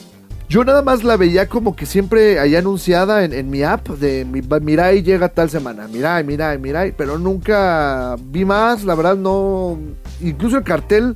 [0.48, 4.26] Yo nada más la veía como que siempre allá anunciada en, en mi app de
[4.26, 9.80] mi, Mirai llega tal semana, Mirai, Mirai, Mirai, pero nunca vi más, la verdad no,
[10.22, 11.16] incluso el cartel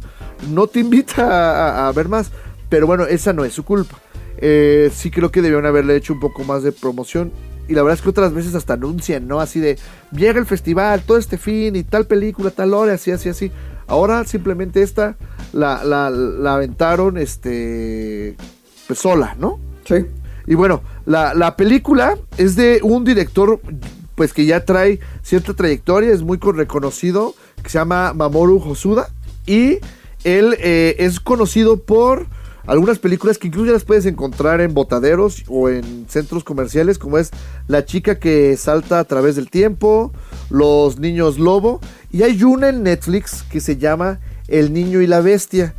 [0.49, 2.31] no te invita a, a ver más,
[2.69, 3.99] pero bueno, esa no es su culpa.
[4.39, 7.31] Eh, sí creo que debieron haberle hecho un poco más de promoción.
[7.69, 9.39] Y la verdad es que otras veces hasta anuncian, ¿no?
[9.39, 9.77] Así de,
[10.11, 13.51] llega el festival, todo este fin y tal película, tal hora, así, así, así.
[13.85, 15.15] Ahora simplemente esta
[15.53, 18.35] la, la, la aventaron, este,
[18.87, 19.59] pues sola, ¿no?
[19.85, 20.05] Sí.
[20.47, 23.59] Y bueno, la, la película es de un director,
[24.15, 29.09] pues que ya trae cierta trayectoria, es muy con- reconocido, que se llama Mamoru Hosoda.
[29.45, 29.77] Y
[30.23, 32.25] él eh, es conocido por
[32.69, 37.31] algunas películas que incluso las puedes encontrar en botaderos o en centros comerciales, como es
[37.67, 40.13] La chica que salta a través del tiempo,
[40.51, 41.81] Los niños lobo.
[42.11, 45.73] Y hay una en Netflix que se llama El niño y la bestia.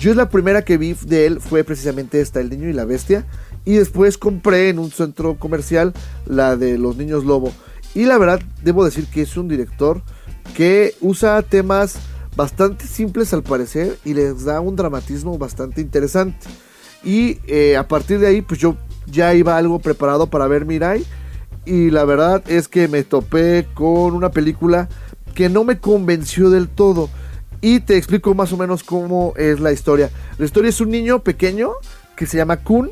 [0.00, 3.26] Yo la primera que vi de él fue precisamente esta, El niño y la bestia.
[3.66, 5.92] Y después compré en un centro comercial
[6.24, 7.52] la de Los niños lobo.
[7.94, 10.00] Y la verdad, debo decir que es un director
[10.56, 11.98] que usa temas
[12.36, 16.46] bastante simples al parecer y les da un dramatismo bastante interesante.
[17.04, 21.04] Y eh, a partir de ahí, pues yo ya iba algo preparado para ver Mirai.
[21.64, 24.88] Y la verdad es que me topé con una película
[25.34, 27.08] que no me convenció del todo.
[27.60, 30.10] Y te explico más o menos cómo es la historia.
[30.38, 31.70] La historia es un niño pequeño
[32.16, 32.90] que se llama Kun,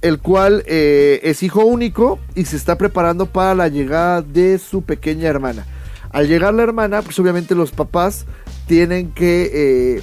[0.00, 4.82] el cual eh, es hijo único y se está preparando para la llegada de su
[4.82, 5.66] pequeña hermana.
[6.14, 8.24] Al llegar la hermana, pues obviamente los papás
[8.68, 10.02] tienen que eh,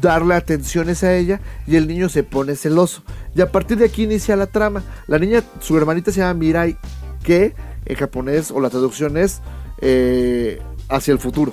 [0.00, 3.02] darle atenciones a ella y el niño se pone celoso.
[3.34, 4.84] Y a partir de aquí inicia la trama.
[5.08, 6.76] La niña, su hermanita se llama Mirai,
[7.24, 9.42] que en japonés o la traducción es
[9.80, 11.52] eh, hacia el futuro.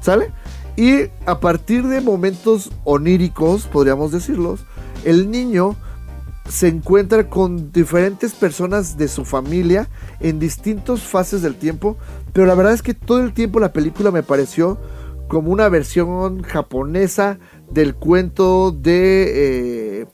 [0.00, 0.32] ¿Sale?
[0.76, 4.60] Y a partir de momentos oníricos, podríamos decirlos,
[5.04, 5.76] el niño
[6.48, 9.88] se encuentra con diferentes personas de su familia
[10.20, 11.96] en distintas fases del tiempo,
[12.32, 14.78] pero la verdad es que todo el tiempo la película me pareció
[15.28, 17.38] como una versión japonesa
[17.70, 20.06] del cuento de, eh,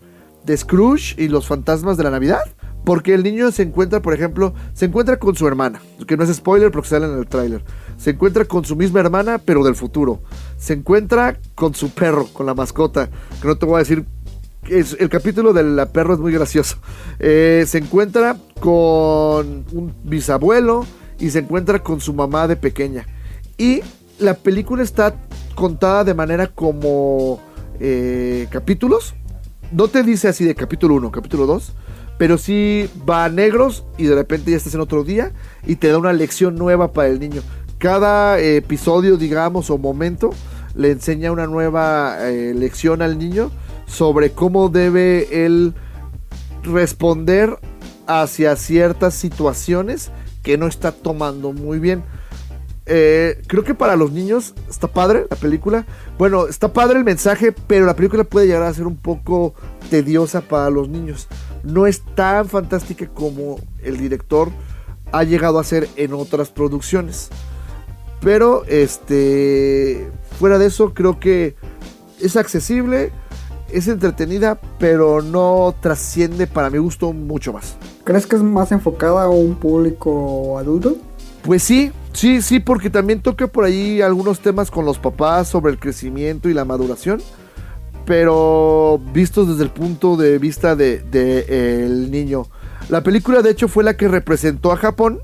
[0.44, 2.40] de Scrooge y los fantasmas de la Navidad.
[2.84, 6.32] Porque el niño se encuentra, por ejemplo, se encuentra con su hermana, que no es
[6.34, 7.62] spoiler porque sale en el tráiler.
[7.98, 10.22] Se encuentra con su misma hermana, pero del futuro.
[10.56, 13.10] Se encuentra con su perro, con la mascota,
[13.42, 14.06] que no te voy a decir
[14.68, 16.76] es- el capítulo del perro es muy gracioso.
[17.18, 20.86] Eh, se encuentra con un bisabuelo
[21.18, 23.06] y se encuentra con su mamá de pequeña.
[23.56, 23.80] Y
[24.18, 25.14] la película está
[25.54, 27.40] contada de manera como
[27.80, 29.14] eh, capítulos.
[29.72, 31.72] No te dice así de capítulo 1, capítulo 2.
[32.18, 35.32] Pero sí va a negros y de repente ya estás en otro día
[35.64, 37.42] y te da una lección nueva para el niño.
[37.78, 40.30] Cada episodio, digamos, o momento
[40.74, 43.52] le enseña una nueva eh, lección al niño
[43.86, 45.74] sobre cómo debe él
[46.64, 47.56] responder
[48.08, 50.10] hacia ciertas situaciones
[50.48, 52.02] que no está tomando muy bien.
[52.86, 55.84] Eh, creo que para los niños está padre la película.
[56.16, 59.52] Bueno, está padre el mensaje, pero la película puede llegar a ser un poco
[59.90, 61.28] tediosa para los niños.
[61.64, 64.48] No es tan fantástica como el director
[65.12, 67.28] ha llegado a hacer en otras producciones.
[68.22, 71.56] Pero, este, fuera de eso, creo que
[72.22, 73.12] es accesible,
[73.72, 77.76] es entretenida, pero no trasciende para mi gusto mucho más.
[78.04, 80.96] ¿Crees que es más enfocada a un público adulto?
[81.42, 85.72] Pues sí, sí, sí, porque también toca por ahí algunos temas con los papás sobre
[85.72, 87.20] el crecimiento y la maduración,
[88.04, 92.46] pero vistos desde el punto de vista de, de, el niño.
[92.88, 95.20] La película de hecho fue la que representó a Japón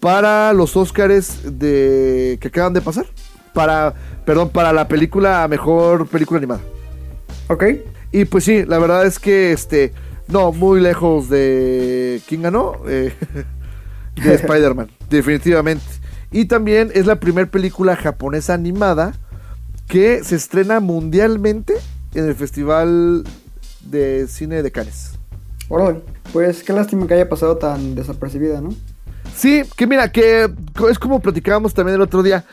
[0.00, 3.06] para los Óscares de que acaban de pasar,
[3.52, 6.60] para, perdón, para la película mejor película animada.
[7.48, 7.64] Ok.
[8.12, 9.92] Y pues sí, la verdad es que este,
[10.28, 12.76] no, muy lejos de quién ganó.
[12.88, 13.12] Eh,
[14.22, 15.84] de Spider-Man, definitivamente.
[16.32, 19.14] Y también es la primera película japonesa animada
[19.86, 21.74] que se estrena mundialmente
[22.14, 23.24] en el Festival
[23.82, 25.12] de Cine de Cannes.
[25.68, 26.00] Órale.
[26.32, 28.70] Pues qué lástima que haya pasado tan desapercibida, ¿no?
[29.34, 30.50] Sí, que mira, que
[30.90, 32.44] es como platicábamos también el otro día.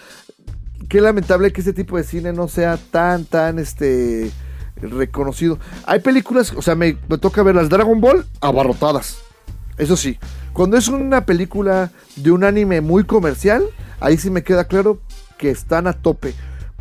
[0.90, 4.32] Qué lamentable que este tipo de cine no sea tan, tan, este,
[4.76, 5.60] reconocido.
[5.86, 9.18] Hay películas, o sea, me, me toca ver las Dragon Ball abarrotadas.
[9.78, 10.18] Eso sí,
[10.54, 13.64] cuando es una película de un anime muy comercial,
[14.00, 15.00] ahí sí me queda claro
[15.38, 16.34] que están a tope.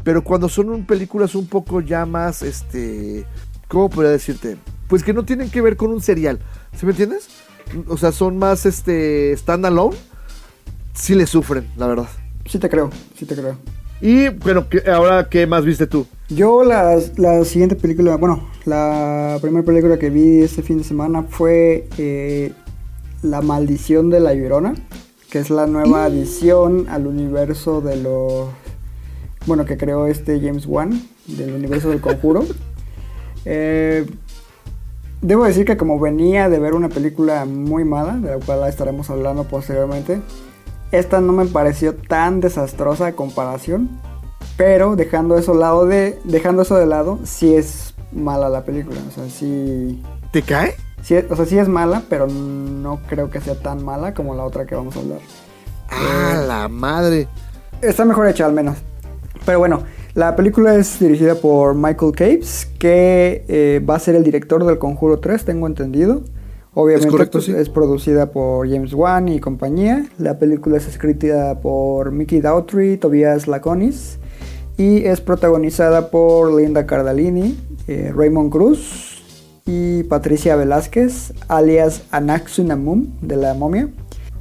[0.05, 3.25] Pero cuando son películas un poco ya más, este,
[3.69, 4.57] ¿cómo podría decirte?
[4.89, 6.39] Pues que no tienen que ver con un serial,
[6.77, 7.29] ¿sí me entiendes?
[7.89, 9.97] O sea, son más, este, standalone.
[10.95, 12.09] Sí le sufren, la verdad.
[12.45, 13.57] Sí te creo, sí te creo.
[14.01, 16.07] Y bueno, ¿qué- ahora, ¿qué más viste tú?
[16.35, 21.25] Yo la, la siguiente película, bueno, la primera película que vi este fin de semana
[21.25, 22.53] fue eh,
[23.23, 24.75] La maldición de la Llorona,
[25.31, 28.49] que es la nueva adición al universo de los...
[29.47, 32.45] Bueno, que creó este James Wan, del universo del conjuro.
[33.45, 34.07] Eh,
[35.21, 39.11] debo decir que como venía de ver una película muy mala, de la cual estaremos
[39.11, 40.21] hablando posteriormente,
[40.93, 43.91] esta no me pareció tan desastrosa a comparación.
[44.65, 49.01] Pero dejando eso, lado de, dejando eso de lado, sí es mala la película.
[49.09, 50.75] O sea, sí, ¿Te cae?
[51.03, 54.45] sí, o sea, sí es mala, pero no creo que sea tan mala como la
[54.45, 55.19] otra que vamos a hablar.
[55.91, 57.27] Ah, la madre.
[57.81, 58.77] Está mejor hecha al menos.
[59.45, 59.83] Pero bueno,
[60.15, 64.79] la película es dirigida por Michael Capes, que eh, va a ser el director del
[64.79, 66.23] Conjuro 3, tengo entendido.
[66.73, 67.53] Obviamente Es correcto, pues, sí.
[67.53, 70.07] es producida por James Wan y compañía.
[70.19, 74.21] La película es escrita por Mickey Daughtry, Tobias Laconis
[74.77, 77.59] y es protagonizada por Linda Cardellini,
[77.89, 79.23] eh, Raymond Cruz
[79.67, 83.89] y Patricia Velázquez, alias Anaxunamum de la momia.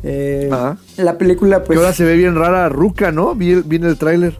[0.03, 0.77] Eh, Ajá.
[0.97, 3.35] La película pues que ahora se ve bien rara Ruca, ¿no?
[3.35, 4.39] Vi, vi en el tráiler.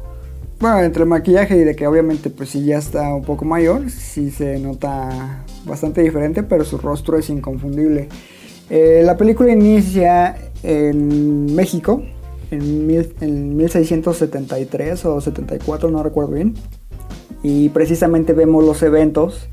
[0.60, 3.90] bueno, entre el maquillaje y de que obviamente pues si ya está un poco mayor,
[3.92, 8.10] sí se nota bastante diferente, pero su rostro es inconfundible.
[8.72, 12.02] Eh, la película inicia en México,
[12.52, 16.54] en, mil- en 1673 o 74, no recuerdo bien.
[17.44, 19.48] Y precisamente vemos los eventos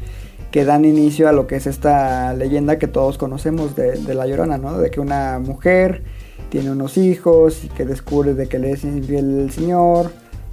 [0.51, 4.59] que dan inicio a lo que es esta leyenda que todos conocemos de, La Llorona,
[4.59, 4.79] ¿no?
[4.79, 6.03] De que una mujer
[6.51, 10.11] tiene unos hijos y que descubre de que le es infiel el señor.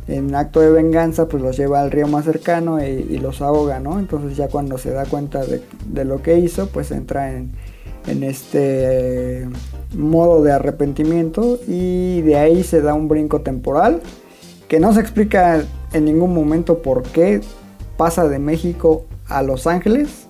[0.07, 3.79] En acto de venganza, pues los lleva al río más cercano y, y los ahoga,
[3.79, 3.97] ¿no?
[3.99, 7.51] Entonces ya cuando se da cuenta de, de lo que hizo, pues entra en,
[8.07, 9.47] en este
[9.95, 14.01] modo de arrepentimiento y de ahí se da un brinco temporal
[14.67, 15.63] que no se explica
[15.93, 17.41] en ningún momento por qué
[17.97, 20.27] pasa de México a Los Ángeles,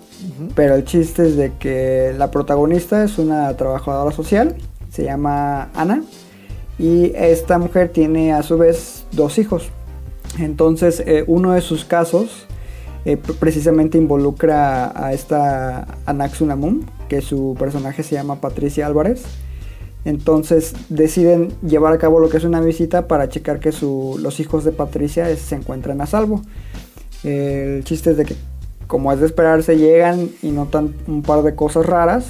[0.56, 4.56] pero el chiste es de que la protagonista es una trabajadora social,
[4.90, 6.04] se llama Ana,
[6.78, 9.70] y esta mujer tiene a su vez dos hijos.
[10.40, 12.46] Entonces, eh, uno de sus casos
[13.06, 19.24] eh, pr- precisamente involucra a esta Anaxunamum, que su personaje se llama Patricia Álvarez.
[20.04, 24.64] Entonces deciden llevar a cabo lo que es una visita para checar que los hijos
[24.64, 26.42] de Patricia se encuentran a salvo.
[27.24, 28.36] El chiste es de que,
[28.86, 32.28] como es de esperarse, llegan y notan un par de cosas raras.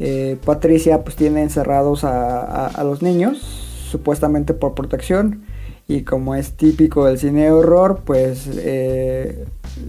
[0.00, 3.38] Eh, Patricia pues tiene encerrados a los niños,
[3.90, 5.44] supuestamente por protección.
[5.86, 9.46] Y como es típico del cine de horror, pues eh,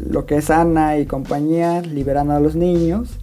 [0.10, 3.20] lo que es Ana y compañía liberan a los niños.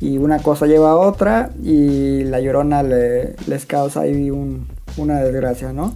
[0.00, 5.20] Y una cosa lleva a otra y la llorona le- les causa ahí un- una
[5.20, 5.94] desgracia, ¿no?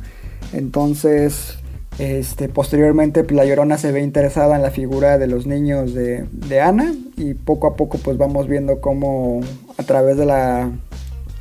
[0.53, 1.59] Entonces,
[1.99, 6.25] este, posteriormente pues, la llorona se ve interesada en la figura de los niños de,
[6.31, 9.41] de Ana y poco a poco pues vamos viendo cómo
[9.79, 10.71] a través de la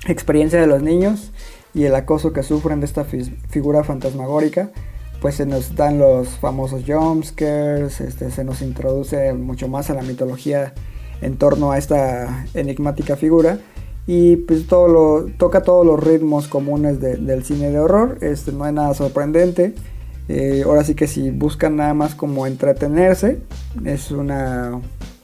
[0.08, 1.32] experiencia de los niños
[1.74, 4.70] y el acoso que sufren de esta figura fantasmagórica,
[5.26, 10.04] pues se nos dan los famosos jumpscares, este, se nos introduce mucho más a la
[10.04, 10.76] mitología
[11.20, 13.58] en torno a esta enigmática figura
[14.06, 18.52] y pues todo lo, toca todos los ritmos comunes de- del cine de horror, este,
[18.52, 19.74] no hay nada sorprendente.
[20.30, 23.40] Eh, ahora sí que si buscan nada más como entretenerse,
[23.84, 24.80] es una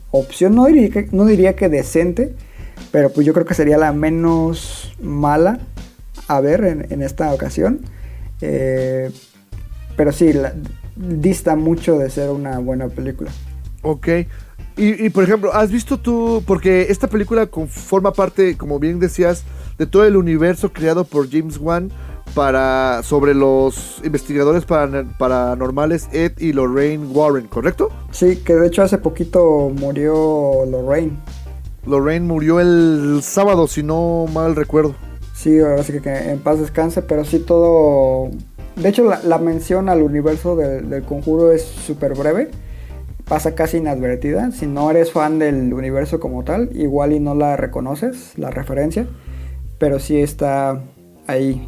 [0.10, 2.34] opción, no diría que, no diría que decente,
[2.92, 5.60] pero pues yo creo que sería la menos mala
[6.28, 7.82] a ver en, en esta ocasión.
[8.42, 9.12] Eh,
[9.96, 10.54] pero sí, la-
[10.96, 13.32] dista mucho de ser una buena película.
[13.82, 14.08] Ok.
[14.78, 16.44] Y, y, por ejemplo, ¿has visto tú?
[16.46, 19.44] Porque esta película forma parte, como bien decías,
[19.78, 21.92] de todo el universo creado por James Wan
[22.34, 27.90] para sobre los investigadores para- paranormales Ed y Lorraine Warren, ¿correcto?
[28.12, 31.18] Sí, que de hecho hace poquito murió Lorraine.
[31.86, 34.96] Lorraine murió el sábado, si no mal recuerdo.
[35.34, 38.30] Sí, ahora sí que, que en paz descanse, pero sí todo...
[38.76, 42.50] De hecho, la, mención al universo del, conjuro es súper breve.
[43.26, 44.52] Pasa casi inadvertida.
[44.52, 49.08] Si no eres fan del universo como tal, igual y no la reconoces, la referencia.
[49.78, 50.82] Pero sí está
[51.28, 51.68] ahí,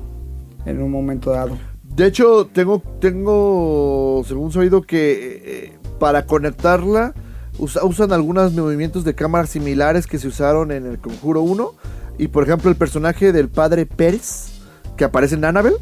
[0.65, 1.57] en un momento dado.
[1.83, 7.13] De hecho, tengo, tengo según sabido que eh, para conectarla
[7.59, 11.71] usa- usan algunos movimientos de cámara similares que se usaron en el Conjuro 1.
[12.17, 14.61] Y por ejemplo, el personaje del padre Pérez,
[14.97, 15.77] que aparece en Annabelle,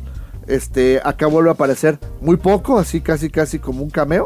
[0.47, 4.25] este, acá vuelve a aparecer muy poco, así casi casi como un cameo,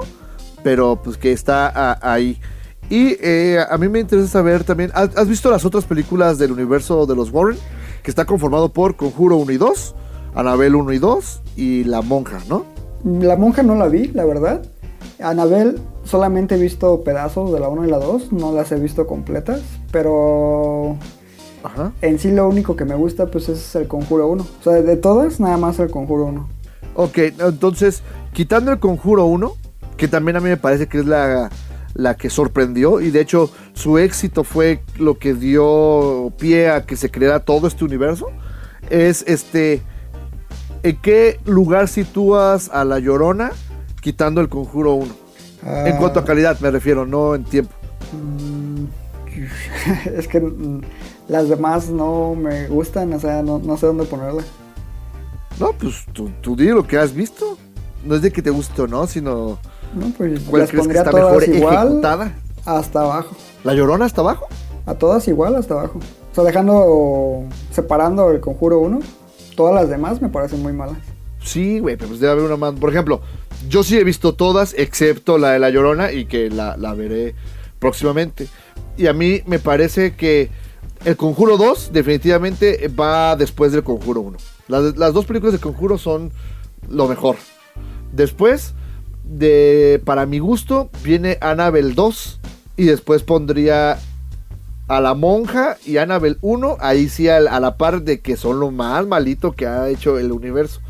[0.64, 2.40] pero pues que está ahí.
[2.90, 7.06] Y eh, a mí me interesa saber también, ¿has, visto las otras películas del universo
[7.06, 7.58] de los Warren?
[8.04, 9.96] Que está conformado por Conjuro 1 y 2,
[10.36, 12.66] Annabelle 1 y 2 y La Monja, ¿no?
[13.04, 14.64] La monja no la vi, la verdad.
[15.20, 19.08] Anabel solamente he visto pedazos de la 1 y la 2, no las he visto
[19.08, 19.62] completas,
[19.92, 20.98] pero
[21.66, 21.92] Ajá.
[22.02, 24.44] en sí lo único que me gusta pues es el Conjuro 1.
[24.44, 26.50] O sea, de todas, nada más el Conjuro 1.
[26.96, 28.02] Ok, entonces,
[28.34, 29.54] quitando el Conjuro 1,
[29.98, 31.50] que también a mí me parece que es la,
[31.94, 36.96] la que sorprendió, y de hecho su éxito fue lo que dio pie a que
[36.96, 38.28] se creara todo este universo,
[38.90, 39.82] es este,
[40.84, 43.52] ¿en qué lugar sitúas a La Llorona
[44.02, 45.06] quitando el Conjuro 1?
[45.66, 45.98] En Ah.
[45.98, 47.74] cuanto a calidad me refiero, no en tiempo.
[48.14, 48.86] Mm,
[50.16, 50.82] es que mm,
[51.28, 54.44] las demás no me gustan, o sea, no, no sé dónde ponerla.
[55.60, 57.58] No, pues tú, tú di lo que has visto.
[58.04, 59.58] No es de que te guste o no, sino
[59.96, 62.36] No, pues cuál las crees que está mejor igual ejecutada.
[62.66, 63.36] hasta abajo.
[63.64, 64.48] ¿La Llorona hasta abajo?
[64.86, 66.00] A todas igual hasta abajo.
[66.32, 69.00] O sea, dejando, separando el conjuro 1,
[69.56, 70.98] todas las demás me parecen muy malas.
[71.42, 72.74] Sí, güey, pero pues debe haber una más.
[72.74, 73.22] Por ejemplo,
[73.70, 77.34] yo sí he visto todas, excepto la de La Llorona, y que la, la veré
[77.80, 78.48] próximamente.
[78.98, 80.50] Y a mí me parece que
[81.06, 84.38] el Conjuro 2 definitivamente va después del Conjuro 1.
[84.68, 86.32] Las, dos películas de Conjuro son
[86.90, 87.36] lo mejor.
[88.12, 88.74] Después,
[89.24, 92.40] de, para mi gusto, viene Annabelle 2.
[92.78, 94.00] Y después pondría
[94.88, 96.78] a la monja y Annabelle 1.
[96.80, 100.18] Ahí sí al- a la par de que son lo más malito que ha hecho
[100.20, 100.82] el universo.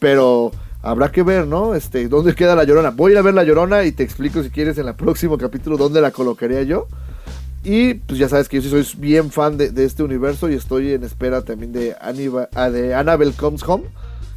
[0.00, 0.50] Pero
[0.82, 1.74] habrá que ver, ¿no?
[1.74, 2.90] Este, ¿dónde queda la llorona?
[2.90, 5.38] Voy a ir a ver la llorona y te explico si quieres en el próximo
[5.38, 6.86] capítulo dónde la colocaría yo.
[7.64, 10.54] Y pues ya sabes que yo sí soy bien fan de, de este universo y
[10.54, 13.84] estoy en espera también de, Aniba- ah, de Annabelle Comes Home,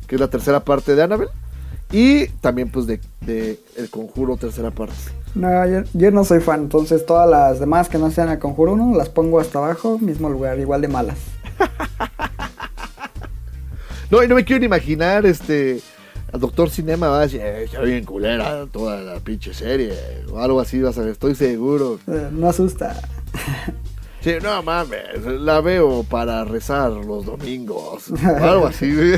[0.07, 1.31] que es la tercera parte de Annabelle.
[1.91, 4.93] Y también pues de, de El Conjuro, tercera parte.
[5.35, 8.73] No, yo, yo no soy fan, entonces todas las demás que no sean el conjuro
[8.73, 11.17] 1 las pongo hasta abajo, mismo lugar, igual de malas.
[14.09, 15.79] No, y no me quiero ni imaginar, este,
[16.33, 19.93] al Doctor Cinema va a decir, "Eh, está bien culera toda la pinche serie,
[20.31, 21.99] o algo así, vas a ver, estoy seguro.
[22.07, 22.99] Eh, no asusta.
[24.23, 28.91] Sí, no mames, la veo para rezar los domingos, o algo así.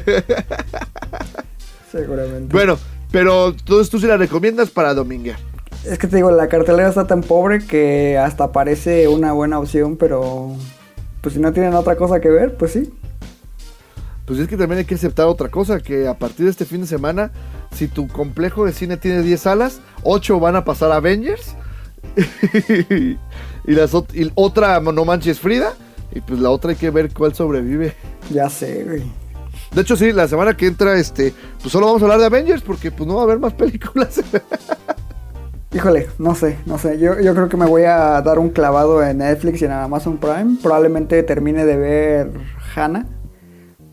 [1.91, 2.53] Seguramente.
[2.55, 2.77] bueno,
[3.11, 5.37] pero entonces tú sí la recomiendas para dominguear.
[5.83, 9.97] Es que te digo, la cartelera está tan pobre que hasta parece una buena opción,
[9.97, 10.55] pero
[11.21, 12.93] pues si no tienen otra cosa que ver, pues sí.
[14.25, 16.81] Pues es que también hay que aceptar otra cosa, que a partir de este fin
[16.81, 17.31] de semana,
[17.73, 21.55] si tu complejo de cine tiene 10 salas, 8 van a pasar a Avengers.
[23.65, 25.73] y, las, y otra, no manches, Frida.
[26.13, 27.95] Y pues la otra hay que ver cuál sobrevive.
[28.29, 29.03] Ya sé, güey.
[29.73, 32.61] De hecho, sí, la semana que entra, este, pues solo vamos a hablar de Avengers
[32.61, 34.21] porque pues no va a haber más películas.
[35.73, 36.99] Híjole, no sé, no sé.
[36.99, 40.17] Yo, yo creo que me voy a dar un clavado en Netflix y en Amazon
[40.17, 40.57] Prime.
[40.61, 42.31] Probablemente termine de ver
[42.75, 43.07] Hannah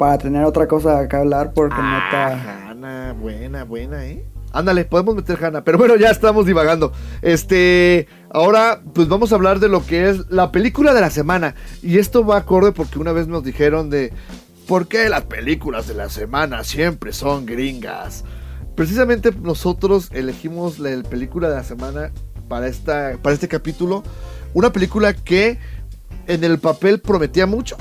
[0.00, 2.70] para tener otra cosa que hablar porque neta...
[2.70, 4.24] Hanna, buena, buena, ¿eh?
[4.50, 5.62] Ándale, podemos meter Hanna.
[5.62, 6.90] Pero bueno, ya estamos divagando.
[7.20, 11.54] Este, ahora, pues vamos a hablar de lo que es la película de la semana.
[11.82, 14.10] Y esto va acorde porque una vez nos dijeron de
[14.66, 18.24] por qué las películas de la semana siempre son gringas.
[18.76, 22.10] Precisamente nosotros elegimos la el película de la semana
[22.48, 24.02] para, esta, para este capítulo.
[24.54, 25.58] Una película que
[26.26, 27.76] en el papel prometía mucho.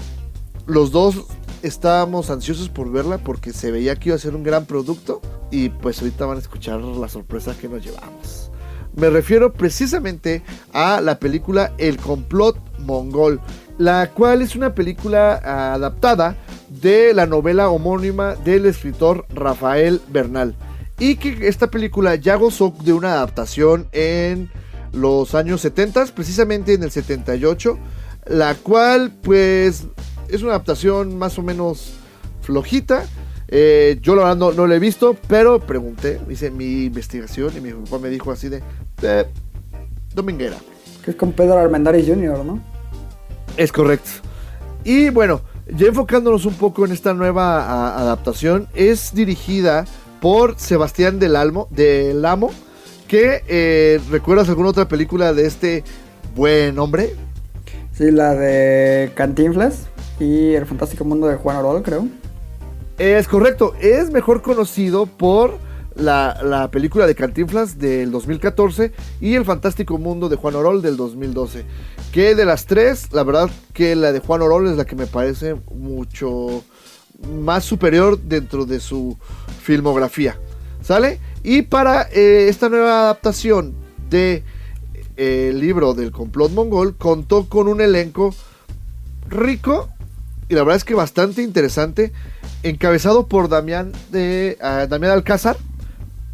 [0.65, 1.25] Los dos
[1.63, 5.21] estábamos ansiosos por verla porque se veía que iba a ser un gran producto.
[5.51, 8.51] Y pues ahorita van a escuchar la sorpresa que nos llevamos.
[8.95, 10.43] Me refiero precisamente
[10.73, 13.39] a la película El complot mongol,
[13.77, 15.35] la cual es una película
[15.73, 16.35] adaptada
[16.69, 20.55] de la novela homónima del escritor Rafael Bernal.
[20.97, 24.51] Y que esta película ya gozó de una adaptación en
[24.91, 27.77] los años 70, precisamente en el 78,
[28.25, 29.85] la cual pues
[30.31, 31.93] es una adaptación más o menos
[32.41, 33.05] flojita.
[33.47, 37.61] Eh, yo la verdad no, no la he visto, pero pregunté, hice mi investigación y
[37.61, 38.61] mi papá me dijo así de,
[39.01, 39.25] eh,
[40.13, 40.57] dominguera.
[41.03, 42.61] Que es con Pedro Armendáriz Jr., ¿no?
[43.57, 44.09] Es correcto.
[44.83, 45.41] Y bueno,
[45.75, 49.85] ya enfocándonos un poco en esta nueva a- adaptación, es dirigida
[50.21, 52.51] por Sebastián Del Almo, Del Amo,
[53.07, 55.83] que eh, ¿recuerdas alguna otra película de este
[56.35, 57.15] buen hombre?
[57.93, 59.87] Sí, la de Cantinflas
[60.19, 62.07] y El Fantástico Mundo de Juan Orol, creo.
[62.97, 65.57] Es correcto, es mejor conocido por
[65.95, 68.91] la, la película de Cantinflas del 2014
[69.21, 71.63] y El Fantástico Mundo de Juan Orol del 2012.
[72.11, 75.07] Que de las tres, la verdad que la de Juan Orol es la que me
[75.07, 76.63] parece mucho
[77.27, 79.17] más superior dentro de su
[79.61, 80.37] filmografía.
[80.81, 81.19] ¿Sale?
[81.43, 83.73] Y para eh, esta nueva adaptación
[84.09, 84.43] de
[85.17, 88.33] eh, el libro del complot mongol contó con un elenco
[89.27, 89.89] rico
[90.49, 92.11] y la verdad es que bastante interesante,
[92.63, 95.55] encabezado por Damián de ah, Damián Alcázar,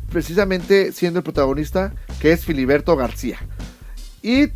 [0.09, 3.37] precisamente siendo el protagonista, que es Filiberto García.
[4.23, 4.47] Y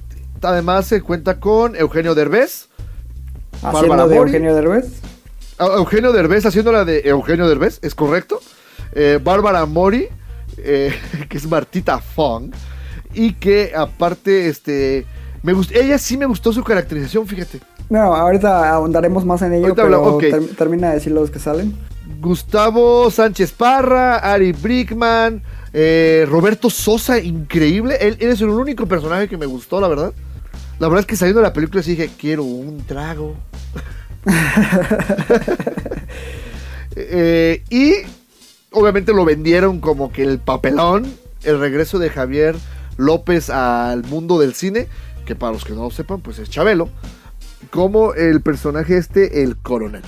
[0.41, 2.70] además se cuenta con Eugenio Derbez,
[3.62, 4.32] Haciendo Bárbara de Mori.
[4.32, 4.86] Eugenio Derbez.
[5.57, 8.39] Ah, Eugenio Derbez haciendo la de Eugenio Derbez, ¿es correcto?
[8.93, 10.07] Eh, Bárbara Mori,
[10.57, 10.95] eh,
[11.30, 12.53] que es Martita Fong,
[13.14, 15.05] y que aparte, este,
[15.43, 17.60] me ella sí me gustó su caracterización, fíjate.
[17.90, 20.22] No, ahorita ahondaremos más en ello, Ahorita pero hablamos, ok.
[20.22, 21.76] ter- termina de decir los que salen.
[22.22, 25.42] Gustavo Sánchez Parra, Ari Brickman,
[25.74, 27.98] eh, Roberto Sosa, increíble.
[28.02, 30.14] Él, él es el único personaje que me gustó, la verdad.
[30.80, 33.36] La verdad es que saliendo de la película sí dije, quiero un trago.
[36.96, 37.94] Eh, y
[38.72, 41.06] obviamente lo vendieron como que el papelón,
[41.44, 42.56] el regreso de Javier
[42.98, 44.88] López al mundo del cine,
[45.26, 46.90] que para los que no lo sepan, pues es Chabelo,
[47.70, 50.03] como el personaje este, el coronel.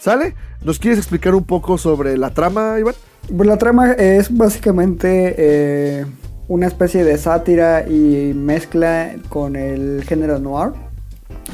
[0.00, 0.34] ¿Sale?
[0.62, 2.94] ¿Nos quieres explicar un poco sobre la trama, Iván?
[3.34, 6.06] Pues la trama es básicamente eh,
[6.48, 10.72] una especie de sátira y mezcla con el género noir,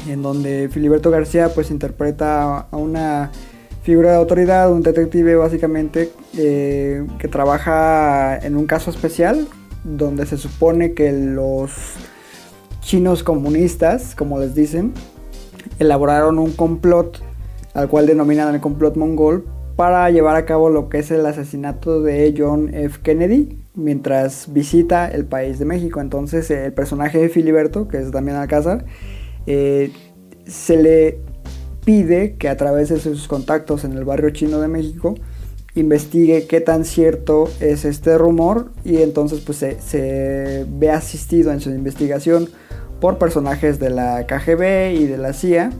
[0.07, 3.31] en donde Filiberto García pues interpreta a una
[3.83, 9.47] figura de autoridad, un detective básicamente eh, que trabaja en un caso especial,
[9.83, 11.71] donde se supone que los
[12.81, 14.93] chinos comunistas, como les dicen,
[15.81, 17.19] elaboraron un complot
[17.73, 22.03] al cual denominan el complot mongol para llevar a cabo lo que es el asesinato
[22.03, 22.99] de John F.
[23.01, 25.99] Kennedy mientras visita el país de México.
[25.99, 28.85] Entonces eh, el personaje de Filiberto, que es Damián Alcázar,
[29.47, 29.91] eh,
[30.45, 31.19] se le
[31.83, 35.15] pide que a través de sus contactos en el barrio chino de México
[35.73, 41.71] investigue qué tan cierto es este rumor y entonces pues se ve asistido en su
[41.71, 42.49] investigación
[43.01, 45.71] por personajes de la KGB y de la CIA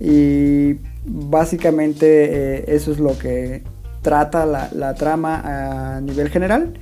[0.00, 3.62] y básicamente eh, eso es lo que
[4.02, 6.74] trata la, trama a nivel general.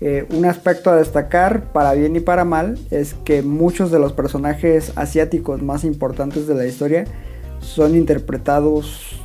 [0.00, 4.12] Eh, un aspecto a destacar, para bien y para mal, es que muchos de los
[4.12, 7.04] personajes asiáticos más importantes de la historia
[7.60, 9.20] son interpretados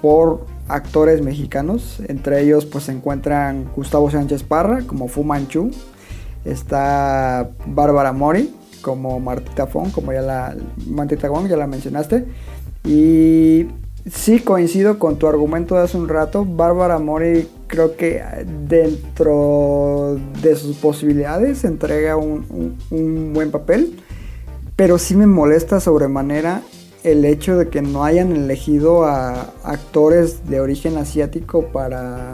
[0.00, 2.00] por actores mexicanos.
[2.08, 5.70] Entre ellos pues se encuentran Gustavo Sánchez Parra como Fu Manchu.
[6.44, 10.56] Está Bárbara Mori como Martita Fong, como ya la
[10.86, 12.24] Martita Fong, ya la mencionaste.
[12.84, 13.66] Y
[14.10, 16.44] sí coincido con tu argumento de hace un rato.
[16.44, 18.22] Bárbara Mori creo que
[18.68, 24.00] dentro de sus posibilidades entrega un buen papel.
[24.76, 26.62] Pero sí me molesta sobremanera
[27.02, 32.32] el hecho de que no hayan elegido a actores de origen asiático para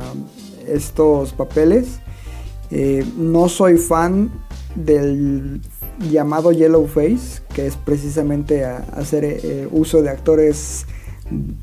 [0.66, 2.01] estos papeles.
[2.70, 4.30] Eh, no soy fan
[4.74, 5.61] del
[5.99, 10.86] llamado Yellow Face, que es precisamente hacer eh, uso de actores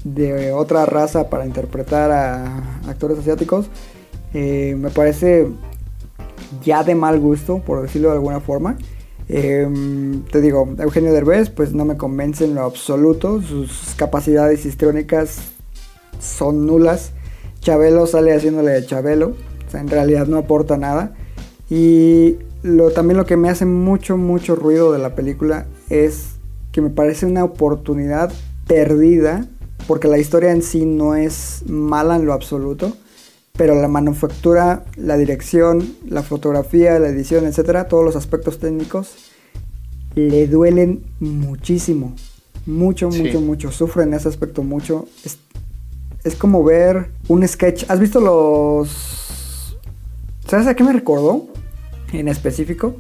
[0.03, 3.69] de otra raza para interpretar a actores asiáticos.
[4.33, 5.47] Eh, me parece
[6.63, 8.77] ya de mal gusto, por decirlo de alguna forma.
[9.29, 9.67] Eh,
[10.31, 13.41] te digo, Eugenio Derbez, pues no me convence en lo absoluto.
[13.41, 15.37] Sus capacidades histriónicas
[16.19, 17.11] son nulas.
[17.59, 19.35] Chabelo sale haciéndole de Chabelo.
[19.67, 21.15] O sea, en realidad no aporta nada.
[21.69, 26.31] Y lo, también lo que me hace mucho, mucho ruido de la película es
[26.71, 28.31] que me parece una oportunidad
[28.67, 29.45] perdida.
[29.87, 32.93] Porque la historia en sí no es mala en lo absoluto
[33.55, 39.13] pero la manufactura, la dirección, la fotografía, la edición, etcétera, todos los aspectos técnicos
[40.15, 42.15] le duelen muchísimo.
[42.65, 43.21] Mucho, Sí.
[43.21, 43.71] mucho, mucho.
[43.71, 45.07] Sufren ese aspecto mucho.
[45.23, 45.37] Es,
[46.23, 47.85] es como ver un sketch.
[47.89, 49.77] ¿Has visto los.
[50.47, 51.47] ¿Sabes a qué me recordó?
[52.13, 52.95] En específico.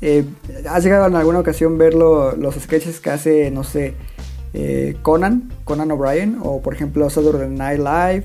[0.00, 0.24] Eh,
[0.68, 3.94] ¿Has llegado en alguna ocasión ver lo- los sketches que hace, no sé,
[4.52, 8.24] eh, Conan, Conan O'Brien, o por ejemplo Saturday Night Live,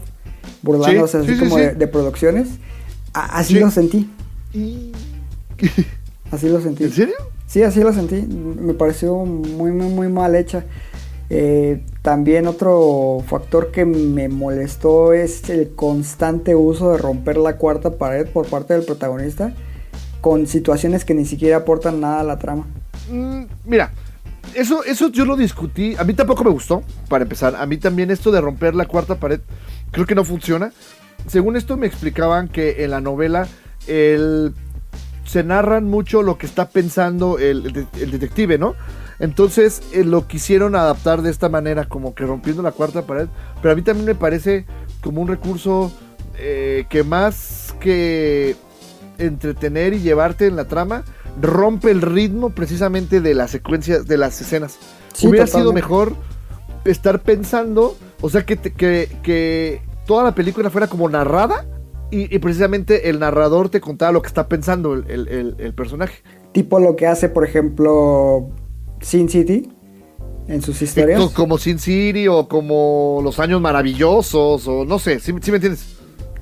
[0.63, 1.61] burlándose Sí, así sí, sí, como sí.
[1.61, 2.47] De, de producciones?
[3.13, 3.59] A- así Sí.
[3.59, 4.09] lo sentí,
[4.53, 4.91] ¿En
[6.31, 6.89] así lo sentí.
[6.89, 7.15] serio?
[7.45, 8.21] Sí, así lo sentí.
[8.23, 10.65] Me pareció muy, muy, muy mal hecha.
[11.29, 17.91] Eh, también otro factor que me molestó es el constante uso de romper la cuarta
[17.97, 19.53] pared por parte del protagonista
[20.21, 22.65] con situaciones que ni siquiera aportan nada a la trama.
[23.11, 23.91] Mm, mira,
[24.53, 25.95] eso, eso yo lo discutí.
[25.97, 27.55] A mí tampoco me gustó, para empezar.
[27.55, 29.39] A mí también esto de romper la cuarta pared,
[29.91, 30.71] creo que no funciona.
[31.27, 33.47] Según esto me explicaban que en la novela
[33.87, 34.53] el,
[35.25, 38.75] se narran mucho lo que está pensando el, el de- el detective, ¿no?
[39.19, 43.27] Entonces eh, lo quisieron adaptar de esta manera, como que rompiendo la cuarta pared.
[43.61, 44.65] Pero a mí también me parece
[45.01, 45.91] como un recurso
[46.37, 48.55] eh, que más que
[49.19, 51.03] entretener y llevarte en la trama,
[51.41, 54.77] rompe el ritmo precisamente de las secuencias, de las escenas.
[55.13, 56.13] Sí, Hubiera sido mejor
[56.85, 61.65] estar pensando, o sea, que, te- que, que toda la película fuera como narrada
[62.11, 65.73] y, y precisamente el narrador te contaba lo que está pensando el, el- el- el
[65.73, 66.21] personaje.
[66.53, 68.49] Tipo lo que hace, por ejemplo,
[69.01, 69.69] Sin City
[70.47, 71.19] en sus historias.
[71.19, 75.57] Co- Como Sin City o como Los Años Maravillosos o no sé, ¿sí, sí me
[75.57, 75.96] entiendes?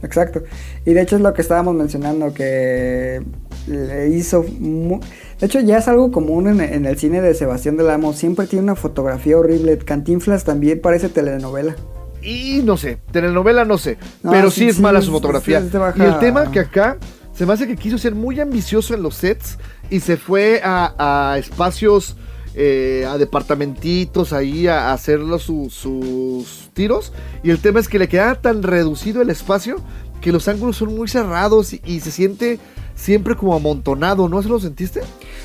[0.06, 0.44] Exacto.
[0.86, 3.22] Y de hecho es lo que estábamos mencionando, que
[3.68, 4.44] le hizo...
[4.60, 5.00] mu-
[5.40, 8.14] De hecho ya es algo común en, en el cine de Sebastián del Amo.
[8.14, 9.78] Siempre tiene una fotografía horrible.
[9.80, 11.76] Cantinflas también parece telenovela.
[12.22, 15.64] Y no sé, telenovela no sé, No, pero sí, sí, es mala su fotografía.
[15.72, 16.98] baja- Y el tema que acá
[17.34, 19.60] se me hace que quiso ser muy ambicioso en los sets
[19.92, 20.96] y se fue a,
[21.34, 22.18] a espacios,
[22.56, 27.12] eh, a departamentitos ahí a, a hacer su- sus tiros.
[27.44, 29.78] Y el tema es que le queda tan reducido el espacio
[30.22, 32.60] que los ángulos son muy cerrados y, y se siente
[32.96, 34.42] siempre como amontonado, ¿no?
[34.42, 35.02] ¿Se lo sentiste?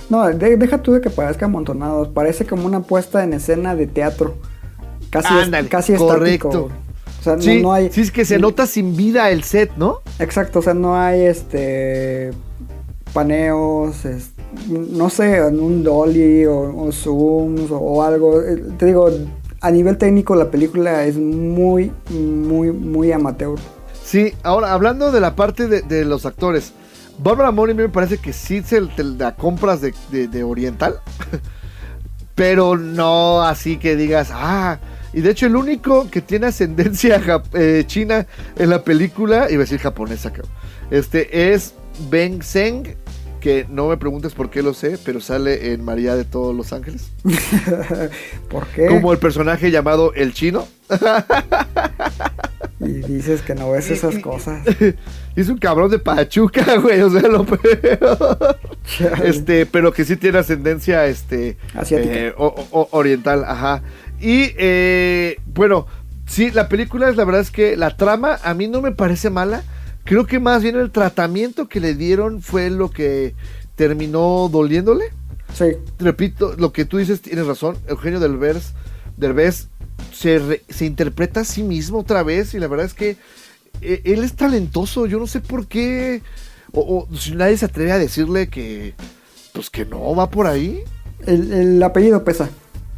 [0.08, 2.08] No, de- deja tú de que parezca amontonados.
[2.08, 4.36] Parece como una puesta en escena de teatro.
[5.11, 6.48] Casi, es- Ándale, casi correcto.
[6.48, 6.70] estático.
[7.20, 7.90] O sea, no- sí, no, hay...
[7.90, 9.98] sí, es que se nota sin vida el set, ¿no?
[10.20, 12.30] Exacto, o sea, no hay este
[13.12, 14.30] paneos, es-
[14.68, 18.42] no sé, en un dolly o, o zooms o, algo.
[18.42, 19.11] Eh, Te digo,
[19.61, 23.59] a nivel técnico la película es muy, muy, muy amateur.
[24.03, 26.72] Sí, ahora hablando de la parte de, los actores,
[27.18, 30.96] Bárbara Mori me parece que sí se la compras de, de- Oriental,
[32.34, 34.78] pero no así que digas, ah,
[35.12, 37.20] y de hecho el único que tiene ascendencia
[37.53, 38.26] eh, china
[38.57, 40.51] en la película, iba a decir japonesa, cabrón,
[40.90, 41.74] este es
[42.11, 42.96] Ben Zeng,
[43.41, 46.72] que no me preguntes por qué lo sé, pero sale en María de todos los
[46.72, 47.11] ángeles,
[48.51, 48.86] ¿Por qué?
[48.86, 50.66] como el personaje llamado El Chino.
[52.82, 54.62] Y dices que no ves esas cosas.
[55.36, 58.59] Es un cabrón de Pachuca, güey, o sea, lo peor.
[59.22, 61.57] Este, pero que sí tiene ascendencia, este...
[61.74, 62.12] Asiática.
[62.14, 63.82] eh, o- o- oriental, ajá.
[64.20, 65.86] Y, eh, bueno,
[66.26, 69.30] sí, la película es, la verdad es que la trama a mí no me parece
[69.30, 69.62] mala.
[70.05, 73.34] Creo que más bien el tratamiento que le dieron fue lo que
[73.76, 75.05] terminó doliéndole.
[75.55, 77.76] Sí, Repito, lo que tú dices, tienes razón.
[77.88, 78.72] Eugenio Derbez,
[79.16, 79.68] Derbez
[80.12, 83.16] se, re- se interpreta a sí mismo otra vez y la verdad es que
[83.82, 85.07] eh, él es talentoso.
[85.07, 86.22] Yo no sé por qué.
[86.72, 88.94] O, o si nadie se atreve a decirle que.
[89.53, 90.82] Pues que no va por ahí.
[91.26, 92.48] el, el apellido pesa.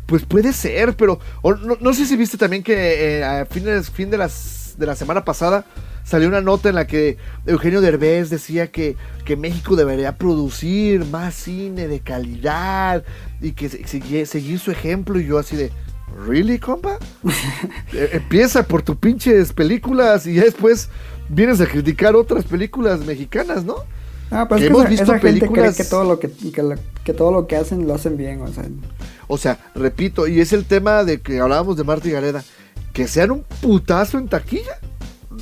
[0.06, 1.18] Pues puede ser, pero.
[1.42, 4.86] o no, no sé si viste también que eh, a fines, fin de, las, de
[4.86, 5.64] la semana pasada
[6.04, 11.34] salió una nota en la que Eugenio Derbez decía que, que México debería producir más
[11.34, 13.04] cine de calidad
[13.40, 15.18] y que se- segui- seguir su ejemplo.
[15.20, 15.70] Y yo así de.
[16.26, 16.98] ¿Really, compa?
[17.94, 20.88] Eh, Empieza por tus pinches películas y ya después
[21.28, 23.76] vienes a criticar otras películas mexicanas, ¿no?
[24.30, 26.18] Ah, pero Que es que hemos esa, visto esa gente películas- cree que todo lo
[26.18, 26.74] que, que, lo-
[27.04, 28.64] que todo lo que hacen lo hacen bien, o sea.
[29.28, 32.42] O sea, repito, y es el tema de que hablábamos de Marta y Gareda,
[32.92, 34.78] que sean un putazo en taquilla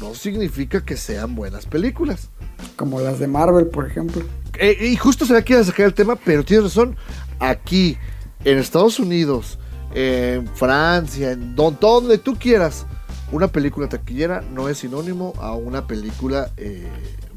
[0.01, 2.31] no significa que sean buenas películas.
[2.77, 4.23] Como las de Marvel, por ejemplo.
[4.59, 6.97] Eh, y justo se me quiere sacar el tema, pero tienes razón,
[7.39, 7.97] aquí,
[8.45, 9.59] en Estados Unidos,
[9.95, 12.87] en Francia, en don- donde tú quieras,
[13.33, 16.87] una película taquillera no es sinónimo a una película eh,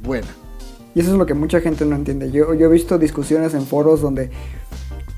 [0.01, 0.28] buena.
[0.95, 2.32] Y eso es lo que mucha gente no entiende.
[2.32, 4.30] Yo, yo he visto discusiones en foros donde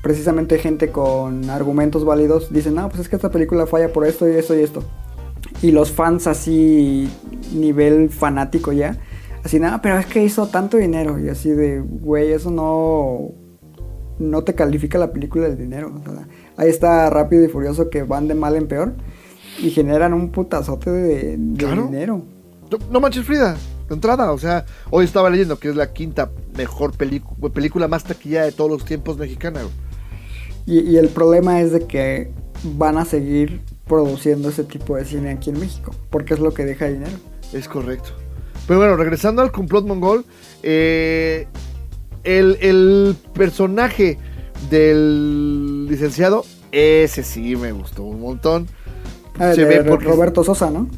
[0.02, 4.28] precisamente gente con argumentos válidos dicen, no, pues es que esta película falla por esto
[4.28, 4.84] y esto y esto.
[5.62, 7.08] Y los fans así,
[7.54, 8.98] nivel fanático ya,
[9.44, 11.18] así, nada, pero es que hizo tanto dinero.
[11.18, 13.32] Y así de, güey, eso no,
[14.18, 15.92] no te califica la película del dinero.
[15.98, 18.92] O sea, ahí está Rápido y Furioso que van de mal en peor
[19.62, 21.86] y generan un putazote de, de Claro.
[21.86, 22.22] dinero.
[22.70, 23.56] No, no manches Frida,
[23.88, 28.02] de entrada, o sea, hoy estaba leyendo que es la quinta mejor película película más
[28.04, 29.60] taquillera de todos los tiempos mexicana.
[30.66, 32.32] y el problema es de que
[32.76, 36.64] van a seguir produciendo ese tipo de cine aquí en México, porque es lo que
[36.64, 37.12] deja dinero.
[37.52, 38.10] Es correcto.
[38.66, 40.24] Pero bueno, regresando al complot mongol,
[40.62, 41.46] eh,
[42.24, 44.18] el, el personaje
[44.70, 48.66] del licenciado, ese sí me gustó un montón.
[49.38, 50.88] Ah, Se de ve porque- Roberto Sosa, ¿no?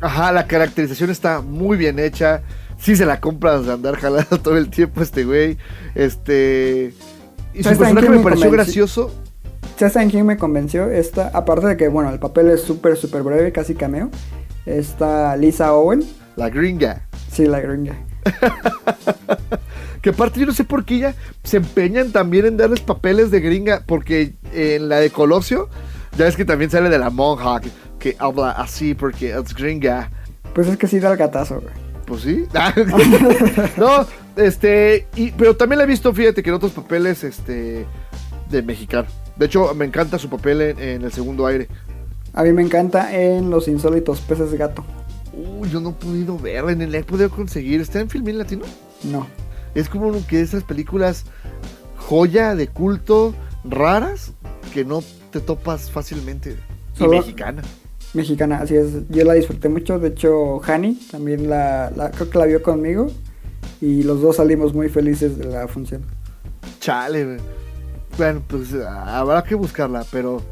[0.00, 2.42] Ajá, la caracterización está muy bien hecha.
[2.78, 5.56] Sí se la compras de andar jalando todo el tiempo este güey.
[5.94, 6.92] Este...
[7.54, 9.14] Y su ¿Sabes también personaje me pareció gracioso.
[9.76, 10.90] ¿Sabes saben quién me convenció?
[10.90, 14.10] Esta, aparte de que, bueno, el papel es súper, súper breve, casi cameo.
[14.66, 16.04] Está Lisa Owen,
[16.36, 17.06] La gringa.
[17.30, 17.94] sí, la gringa.
[20.00, 21.14] Que aparte yo no sé por qué ya
[21.44, 25.70] se empeñan también en darles papeles de gringa, porque en la de Colosio,
[26.18, 30.10] ya es que también sale de la monja, que, que habla así porque es gringa.
[30.52, 31.72] Pues es que sí da el gatazo, güey.
[32.04, 32.44] Pues sí.
[33.78, 34.06] no,
[34.36, 37.86] este, y, pero también la he visto, fíjate, que en otros papeles, este,
[38.50, 39.08] de mexicano.
[39.36, 41.68] De hecho, me encanta su papel en, en el segundo aire.
[42.32, 44.84] A mí me encanta en Los Insólitos Peces Gato.
[45.32, 47.80] Uy, yo no he podido verla, ni la he podido conseguir.
[47.80, 48.64] ¿Está en Filmin Latino?
[49.04, 49.26] No.
[49.74, 51.24] Es como que esas películas
[51.96, 54.32] joya de culto raras
[54.72, 56.56] que no te topas fácilmente.
[56.98, 57.62] Y mexicana.
[58.12, 59.08] Mexicana, así es.
[59.08, 59.98] Yo la disfruté mucho.
[59.98, 63.08] De hecho, Hani también la, la- creo que la vio conmigo.
[63.80, 66.02] Y los dos salimos muy felices de la función.
[66.80, 67.38] Chale, güey.
[68.16, 70.42] Bueno, pues ah, habrá que buscarla, pero.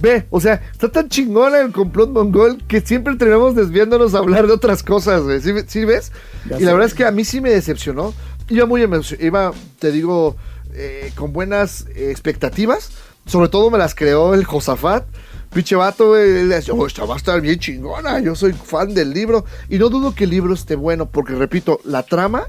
[0.00, 4.46] Ve, o sea, está tan chingona el complot mongol que siempre terminamos desviándonos a hablar
[4.46, 5.40] de otras cosas, güey.
[5.40, 6.10] ¿Sí, sí ves?
[6.48, 6.64] Ya y sé.
[6.64, 8.14] la verdad es que a mí sí me decepcionó.
[8.48, 10.36] Iba muy emocio- iba, te digo,
[10.74, 12.90] eh, con buenas eh, expectativas.
[13.26, 15.04] Sobre todo me las creó el Josafat.
[15.52, 16.22] Pinche vato, güey.
[16.38, 18.18] Él decía, "Oh, esta va a estar bien chingona.
[18.20, 19.44] Yo soy fan del libro.
[19.68, 22.44] Y no dudo que el libro esté bueno, porque repito, la trama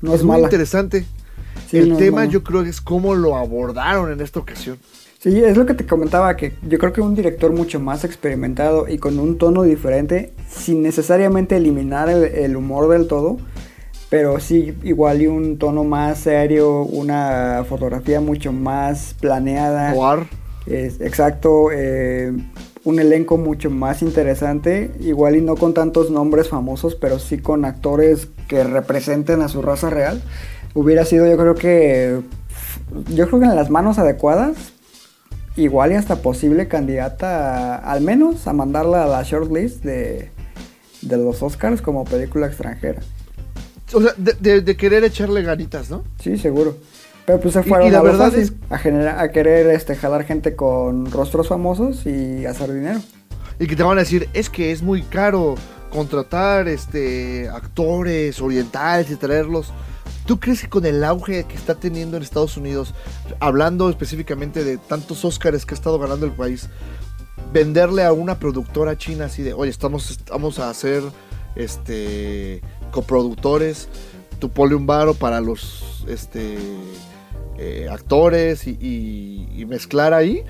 [0.00, 0.44] No es muy mala.
[0.44, 1.04] interesante.
[1.68, 4.78] Sí, el no tema yo creo que es cómo lo abordaron en esta ocasión.
[5.18, 8.86] Sí, es lo que te comentaba, que yo creo que un director mucho más experimentado
[8.88, 13.38] y con un tono diferente, sin necesariamente eliminar el, el humor del todo,
[14.08, 19.94] pero sí igual y un tono más serio, una fotografía mucho más planeada.
[19.94, 20.26] Noir.
[20.66, 22.32] Es, exacto, eh,
[22.84, 27.64] un elenco mucho más interesante, igual y no con tantos nombres famosos, pero sí con
[27.64, 30.22] actores que representen a su raza real.
[30.76, 32.20] Hubiera sido yo creo que,
[33.14, 34.56] yo creo que en las manos adecuadas,
[35.56, 40.30] igual y hasta posible candidata al menos a mandarla a la shortlist de,
[41.00, 43.00] de los Oscars como película extranjera.
[43.94, 46.04] O sea, de, de- de querer echarle ganitas, ¿no?
[46.20, 46.76] Sí, seguro.
[47.24, 49.96] Pero pues se fueron y la a verdad fácil, es- a, generar, a querer este,
[49.96, 53.00] jalar gente con rostros famosos y hacer dinero.
[53.58, 55.54] Y que te van a decir, es que es muy caro
[55.90, 59.72] contratar este actores orientales y traerlos.
[60.26, 62.94] ¿Tú crees que con el auge que está teniendo en Estados Unidos,
[63.38, 66.68] hablando específicamente de tantos Óscares que ha estado ganando el país,
[67.52, 71.02] venderle a una productora china así de, oye, estamos, vamos a hacer
[71.54, 72.60] este
[72.90, 73.88] coproductores,
[74.38, 76.58] tú ponle un varo para los este
[77.58, 80.44] eh, actores y, mezclar ahí?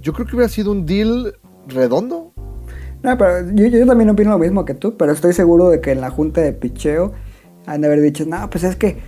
[0.00, 2.32] Yo creo que hubiera sido un deal redondo.
[3.02, 6.00] No, pero yo también opino lo mismo que tú, pero estoy seguro de que en
[6.00, 7.12] la junta de picheo
[7.66, 8.98] han de haber dicho, no, pues es que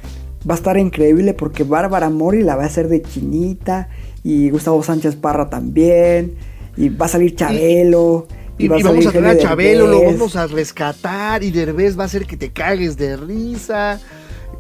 [0.49, 3.89] va a estar increíble porque Bárbara Mori la va a hacer de chinita
[4.23, 6.35] y Gustavo Sánchez Parra también
[6.77, 8.27] y va a salir Chabelo.
[8.57, 10.17] Y, va y vamos a traer a Chabelo, lo Derbez.
[10.19, 14.01] vamos a rescatar y Derbez va a hacer que te cagues de risa.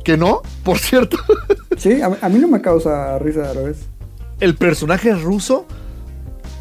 [0.04, 1.16] Que no, por cierto,
[1.78, 3.78] Sí, a, mí- a mí no me causa risa vez.
[4.40, 5.64] el personaje ruso,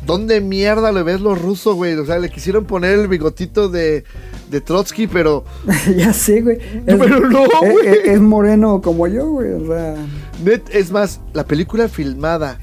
[0.06, 1.94] ¿dónde mierda le ves lo ruso, güey?
[1.96, 4.04] O sea, le quisieron poner el bigotito de,
[4.50, 5.44] de Trotsky, pero
[5.98, 6.58] ya sé, güey.
[6.86, 7.88] Es, Pero no, es- güey.
[7.88, 9.52] es- es moreno como yo, güey.
[9.54, 9.96] O sea,
[10.44, 12.60] net, es más, la película filmada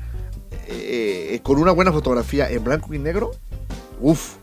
[0.68, 3.32] eh, con una buena fotografía en blanco y negro,
[4.00, 4.34] uff.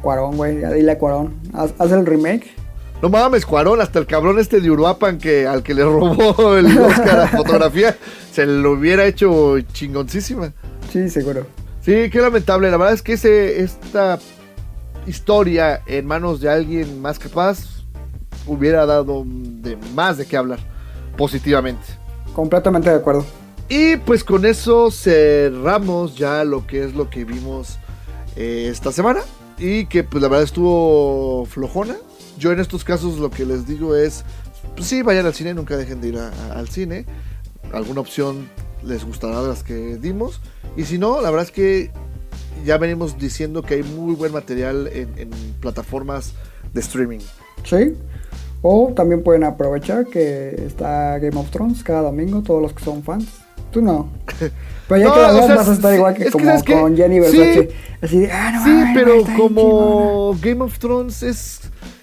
[0.00, 0.56] Cuarón, güey.
[0.56, 1.34] Dile a Cuarón.
[1.52, 2.50] Haz, haz el remake.
[3.00, 6.66] No mames, Cuarón, hasta el cabrón este de Uruapan que al que le robó el
[6.78, 7.96] Oscar a fotografía,
[8.32, 10.52] se lo hubiera hecho chingoncísima.
[10.92, 11.46] Sí, seguro.
[11.84, 12.70] Sí, qué lamentable.
[12.70, 14.18] La verdad es que ese, esta
[15.06, 17.82] historia en manos de alguien más capaz
[18.46, 20.60] hubiera dado de más de qué hablar
[21.16, 21.82] positivamente.
[22.34, 23.24] Completamente de acuerdo.
[23.68, 27.78] Y pues con eso cerramos ya lo que es lo que vimos
[28.36, 29.20] eh, esta semana.
[29.58, 31.96] Y que pues la verdad estuvo flojona.
[32.38, 34.24] Yo en estos casos lo que les digo es,
[34.76, 37.04] pues sí, vayan al cine, nunca dejen de ir a- a- al cine.
[37.72, 38.48] Alguna opción
[38.84, 40.40] les gustará de las que dimos.
[40.76, 41.90] Y si no, la verdad es que
[42.64, 45.30] ya venimos diciendo que hay muy buen material en, en
[45.60, 46.32] plataformas
[46.72, 47.20] de streaming.
[47.64, 47.94] Sí.
[48.62, 53.02] O también pueden aprovechar que está Game of Thrones cada domingo, todos los que son
[53.02, 53.26] fans.
[53.72, 54.08] Tú no.
[54.88, 56.44] Pero ya No, que la o sea, vas a estar igual que es que como
[56.44, 56.72] ¿sabes qué?
[56.74, 57.68] con Jenny Sí.
[58.02, 59.54] Así de, ah, no Sí, mames, pero está chingona.
[59.54, 61.60] como Game of Thrones es,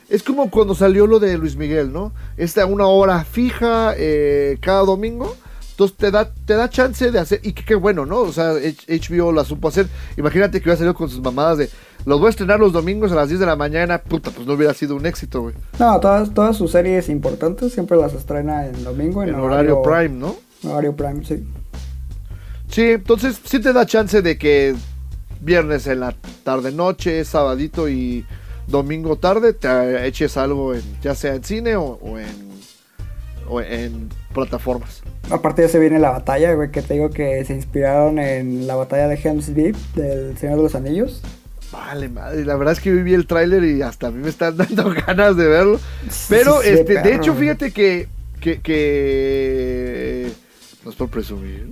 [0.10, 2.12] es como cuando salió lo de Luis Miguel, ¿no?
[2.38, 5.36] Esta una hora fija eh, cada domingo.
[5.80, 8.20] Entonces te da, te da chance de hacer, y qué bueno, ¿no?
[8.20, 9.88] O sea, HBO la supo hacer.
[10.18, 11.70] Imagínate que hubiera salido con sus mamadas de,
[12.06, 13.98] los voy a estrenar los domingos a las 10 de la mañana.
[13.98, 15.56] Puta, pues no hubiera sido un éxito, güey.
[15.80, 19.24] No, todas, todas sus series importantes siempre las estrena en domingo.
[19.24, 20.36] En, En horario prime, ¿no?
[20.66, 21.48] Horario prime, sí.
[22.68, 24.76] Sí, entonces sí te da chance de que
[25.40, 26.14] viernes en la
[26.44, 28.26] tarde noche, sabadito y
[28.68, 32.50] domingo tarde te eches algo en, ya sea en cine o, o en
[33.48, 35.02] o en plataformas.
[35.30, 38.76] Aparte ya se viene la batalla, güey, que te digo que se inspiraron en la
[38.76, 41.22] batalla de Helm's Deep del Señor de los Anillos.
[41.72, 44.58] Vale, madre, la verdad es que vi el tráiler y hasta a mí me están
[44.58, 45.80] dando ganas de verlo.
[46.28, 48.08] Pero sí, este, de hecho, fíjate que,
[48.40, 50.32] que, que
[50.84, 51.72] no es por presumir,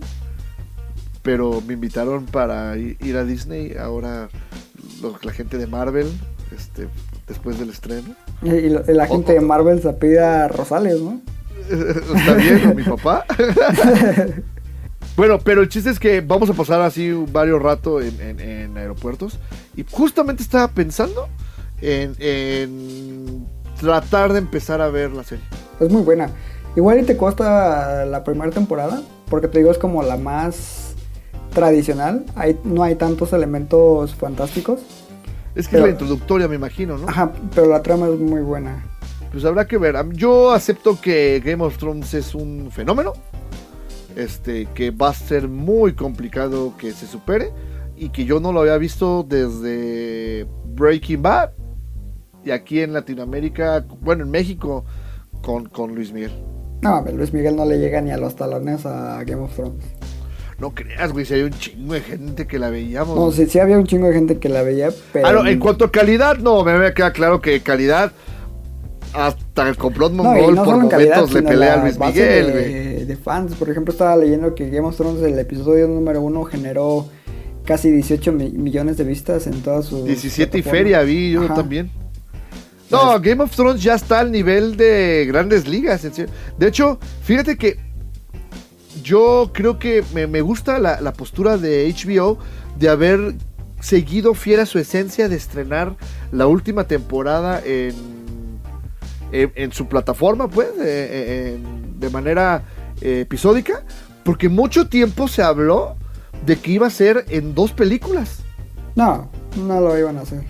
[1.24, 4.30] pero me invitaron para ir a Disney ahora
[5.24, 6.08] la gente de Marvel,
[6.56, 6.88] este
[7.28, 8.16] después del estreno.
[8.42, 11.22] Y la gente de Marvel se pide a Rosales, ¿no?
[12.16, 13.26] Está bien, mi papá.
[15.16, 18.78] bueno, pero el chiste es que vamos a pasar así varios rato en, en- en
[18.78, 19.40] aeropuertos.
[19.76, 21.28] Y justamente estaba pensando
[21.82, 23.48] en, en
[23.80, 25.44] tratar de empezar a ver la serie.
[25.80, 26.30] Es muy buena.
[26.76, 30.94] Igual y te cuesta la primera temporada, porque te digo, es como la más
[31.54, 32.26] tradicional.
[32.36, 34.80] Hay, no hay tantos elementos fantásticos.
[35.56, 37.10] Es que Pero- es la introductoria, me imagino, ¿no?
[37.10, 38.86] Ajá, pero la trama es muy buena.
[39.38, 39.96] Pues habrá que ver.
[40.14, 43.14] Yo acepto que Game of Thrones es un fenómeno.
[44.16, 47.52] Este, que va a ser muy complicado que se supere.
[47.96, 51.52] Y que yo no lo había visto desde Breaking Bad.
[52.46, 54.86] Y aquí en Latinoamérica, bueno, en México,
[55.44, 56.32] con, con Luis Miguel.
[56.82, 59.86] No, Luis Miguel no le llega ni a los talones a Game of Thrones.
[60.58, 63.16] No creas, güey, si hay un chingo de gente que la veíamos.
[63.16, 65.28] No, sí, sí había un chingo de gente que la veía, pero...
[65.28, 68.12] Ah, no, en cuanto a calidad, no, me queda claro que calidad.
[69.14, 72.74] Hasta el complot mongol no por calidad, momentos le pelea a Luis Miguel, güey.
[72.74, 73.56] de, de fans.
[73.56, 77.08] Por ejemplo, estaba leyendo que Game of Thrones, el episodio número uno, generó
[77.66, 81.56] casi 18 mi- millones de vistas en todas sus 17 y feria vi yo Ajá.
[81.56, 81.90] también.
[82.90, 86.06] No, Game of Thrones ya está al nivel de grandes ligas.
[86.06, 86.34] en serio.
[86.58, 87.78] De hecho, fíjate que
[89.04, 92.38] yo creo que me, me gusta la, la postura de HBO
[92.80, 93.36] de haber
[93.80, 95.96] seguido fiel a su esencia de estrenar
[96.32, 97.94] la última temporada en,
[99.32, 101.58] en, en su plataforma, pues, eh, eh,
[102.00, 102.64] de manera
[103.02, 103.84] eh, episódica,
[104.24, 105.96] porque mucho tiempo se habló
[106.46, 108.40] de que iba a ser en dos películas.
[108.96, 110.44] No, no lo iban a hacer.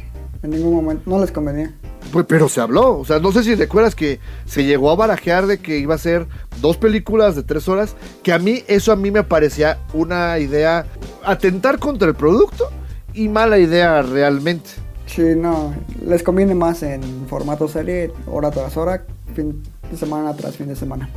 [0.44, 1.74] En ningún momento, no les convenía.
[2.12, 5.46] Pues, pero se habló, o sea, no sé si recuerdas que se llegó a barajear
[5.46, 6.26] de que iba a ser
[6.62, 10.86] dos películas de tres horas, que a mí eso a mí me parecía una idea
[11.26, 12.70] atentar contra el producto
[13.14, 14.70] y mala idea realmente.
[15.08, 15.74] Sí, no,
[16.06, 19.04] les conviene más en formato serie, hora tras hora,
[19.34, 21.10] fin de semana tras fin de semana.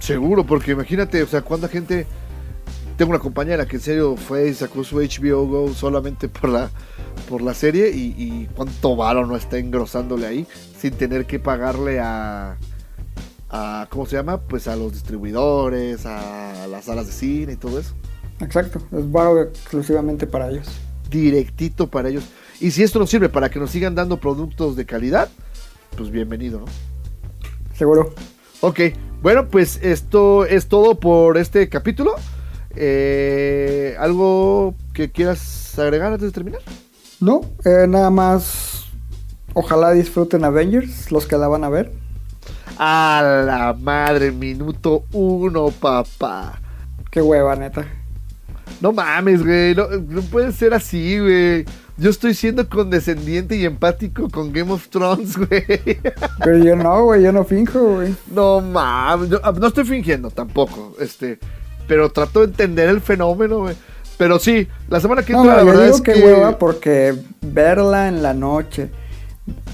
[0.00, 2.06] Seguro, porque imagínate, o sea, cuánta gente...
[2.98, 6.70] Tengo una compañera que en serio fue y sacó su HBO Go solamente por la,
[7.28, 10.46] por la serie y, y cuánto varo no está engrosándole ahí
[10.78, 12.58] sin tener que pagarle a,
[13.48, 14.42] a, ¿cómo se llama?
[14.42, 17.94] Pues a los distribuidores, a las salas de cine y todo eso.
[18.40, 20.68] Exacto, es varo exclusivamente para ellos.
[21.10, 22.24] Directito para ellos.
[22.62, 25.28] Y si esto nos sirve para que nos sigan dando productos de calidad,
[25.96, 26.66] pues bienvenido, ¿no?
[27.74, 28.14] Seguro.
[28.60, 28.78] Ok,
[29.20, 32.14] bueno, pues esto es todo por este capítulo.
[32.76, 36.60] Eh, ¿Algo que quieras agregar antes de terminar?
[37.18, 38.84] No, eh, nada más.
[39.54, 41.90] Ojalá disfruten Avengers, los que la van a ver.
[42.78, 46.60] A la madre, minuto uno, papá.
[47.10, 47.88] Qué hueva, neta.
[48.80, 49.74] No mames, güey.
[49.74, 51.64] No, no puede ser así, güey.
[51.98, 55.64] Yo estoy siendo condescendiente y empático con Game of Thrones, güey.
[56.42, 58.14] Pero yo no, güey, yo no finjo, güey.
[58.34, 59.28] No mames.
[59.28, 60.94] No, no estoy fingiendo tampoco.
[60.98, 61.38] Este.
[61.86, 63.76] Pero trato de entender el fenómeno, güey.
[64.16, 66.24] Pero sí, la semana que No, entra, no, la yo verdad digo es que que.
[66.24, 68.90] hueva porque verla en la noche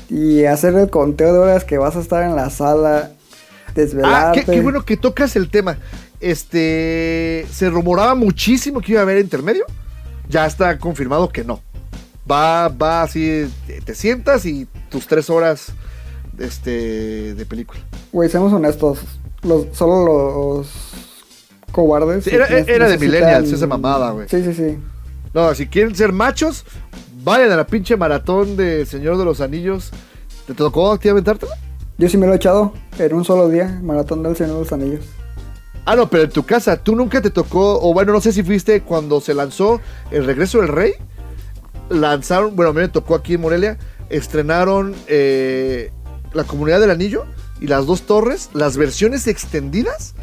[0.08, 4.44] y hacer el conteo de horas que vas a estar en la sala, Ah, desvelarte.
[4.44, 5.78] qué, qué bueno que tocas el tema.
[6.20, 7.46] Este.
[7.52, 9.64] Se rumoraba muchísimo que iba a haber intermedio.
[10.28, 11.60] Ya está confirmado que no.
[12.30, 13.46] Va, va así.
[13.84, 15.72] Te, sientas y tus tres horas
[16.38, 17.80] este, de película.
[18.12, 19.00] Güey, seamos honestos,
[19.42, 20.04] los, solo
[20.58, 20.68] los
[21.72, 22.24] cobardes.
[22.24, 24.28] Sí, era- era de millennials esa mamada, güey.
[24.28, 24.78] Sí, sí, sí.
[25.34, 26.64] No, si quieren ser machos,
[27.22, 29.90] vayan a la pinche maratón de Señor de los Anillos.
[30.46, 31.54] ¿Te tocó a ti aventártela?
[31.98, 34.72] Yo sí me lo he echado en un solo día, Maratón del Señor de los
[34.72, 35.04] Anillos.
[35.84, 38.42] Ah, no, pero en tu casa, ¿tú nunca te tocó, o bueno, no sé si
[38.42, 40.92] fuiste cuando se lanzó El Regreso del Rey?
[41.91, 43.78] Lanzaron, bueno, a mí me tocó aquí en Morelia,
[44.11, 45.91] estrenaron eh,
[46.32, 47.24] La Comunidad del Anillo
[47.61, 50.14] y Las Dos Torres, las versiones extendidas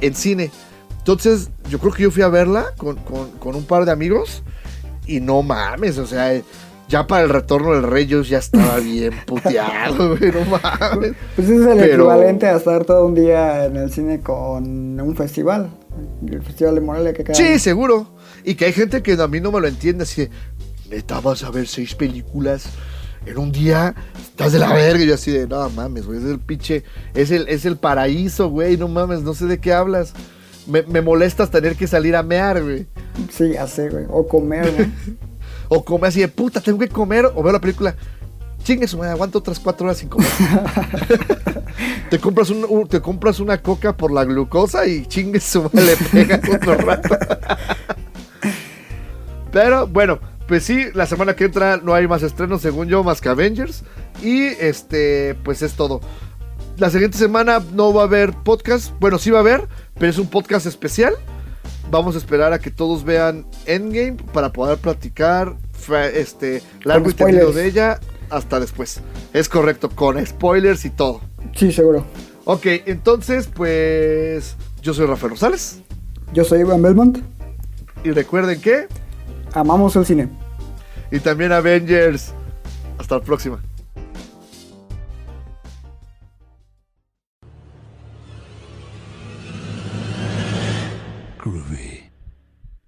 [0.00, 0.50] en cine.
[0.98, 4.42] Entonces, yo creo que yo fui a verla con, con- con un par de amigos
[5.06, 6.40] y no mames, o sea,
[6.88, 11.12] ya para el retorno del Rey yo ya estaba bien puteado, güey, no mames.
[11.36, 15.16] Pues es el Pero- equivalente a estar todo un día en el cine con un
[15.16, 15.70] festival.
[16.26, 18.06] El Festival de Morelia que cada Sí, seguro.
[18.44, 20.28] Y que hay gente que a mí no me lo entiende, así
[20.90, 22.64] neta, vas a ver seis películas
[23.26, 25.04] en un día, estás de la verga.
[25.04, 26.84] Y yo así de, no mames, güey, es el pinche,
[27.14, 30.12] es el, es el paraíso, güey, no mames, no sé de qué hablas.
[30.66, 32.86] Me, me molestas tener que salir a mear, güey.
[33.30, 34.04] Sí, así, güey.
[34.08, 35.16] O comer, ¿no?
[35.72, 37.94] O comer así de, puta, tengo que comer, o ver la película.
[38.64, 40.28] Chingue su madre, aguanto otras cuatro horas sin comer.
[42.10, 45.84] te, compras un, un- te compras una coca por la glucosa y chingue su madre,
[45.86, 47.08] le pegas otro rato.
[49.52, 50.18] Pero bueno,
[50.50, 53.84] pues sí, la semana que entra no hay más estrenos, según yo, más que Avengers.
[54.20, 56.00] Y este, pues es todo.
[56.76, 58.92] La siguiente semana no va a haber podcast.
[58.98, 61.14] Bueno, sí va a haber, pero es un podcast especial.
[61.92, 65.54] Vamos a esperar a que todos vean Endgame para poder platicar
[66.14, 69.02] este largo y tendido de ella hasta después.
[69.32, 71.20] Es correcto, con spoilers y todo.
[71.54, 72.04] Sí, seguro.
[72.44, 75.78] Ok, entonces, pues yo soy Rafael Rosales.
[76.32, 77.18] Yo soy Iván Belmont.
[78.02, 78.88] Y recuerden que.
[79.52, 80.28] Amamos el cine.
[81.10, 82.32] Y también Avengers.
[82.98, 83.60] Hasta la próxima.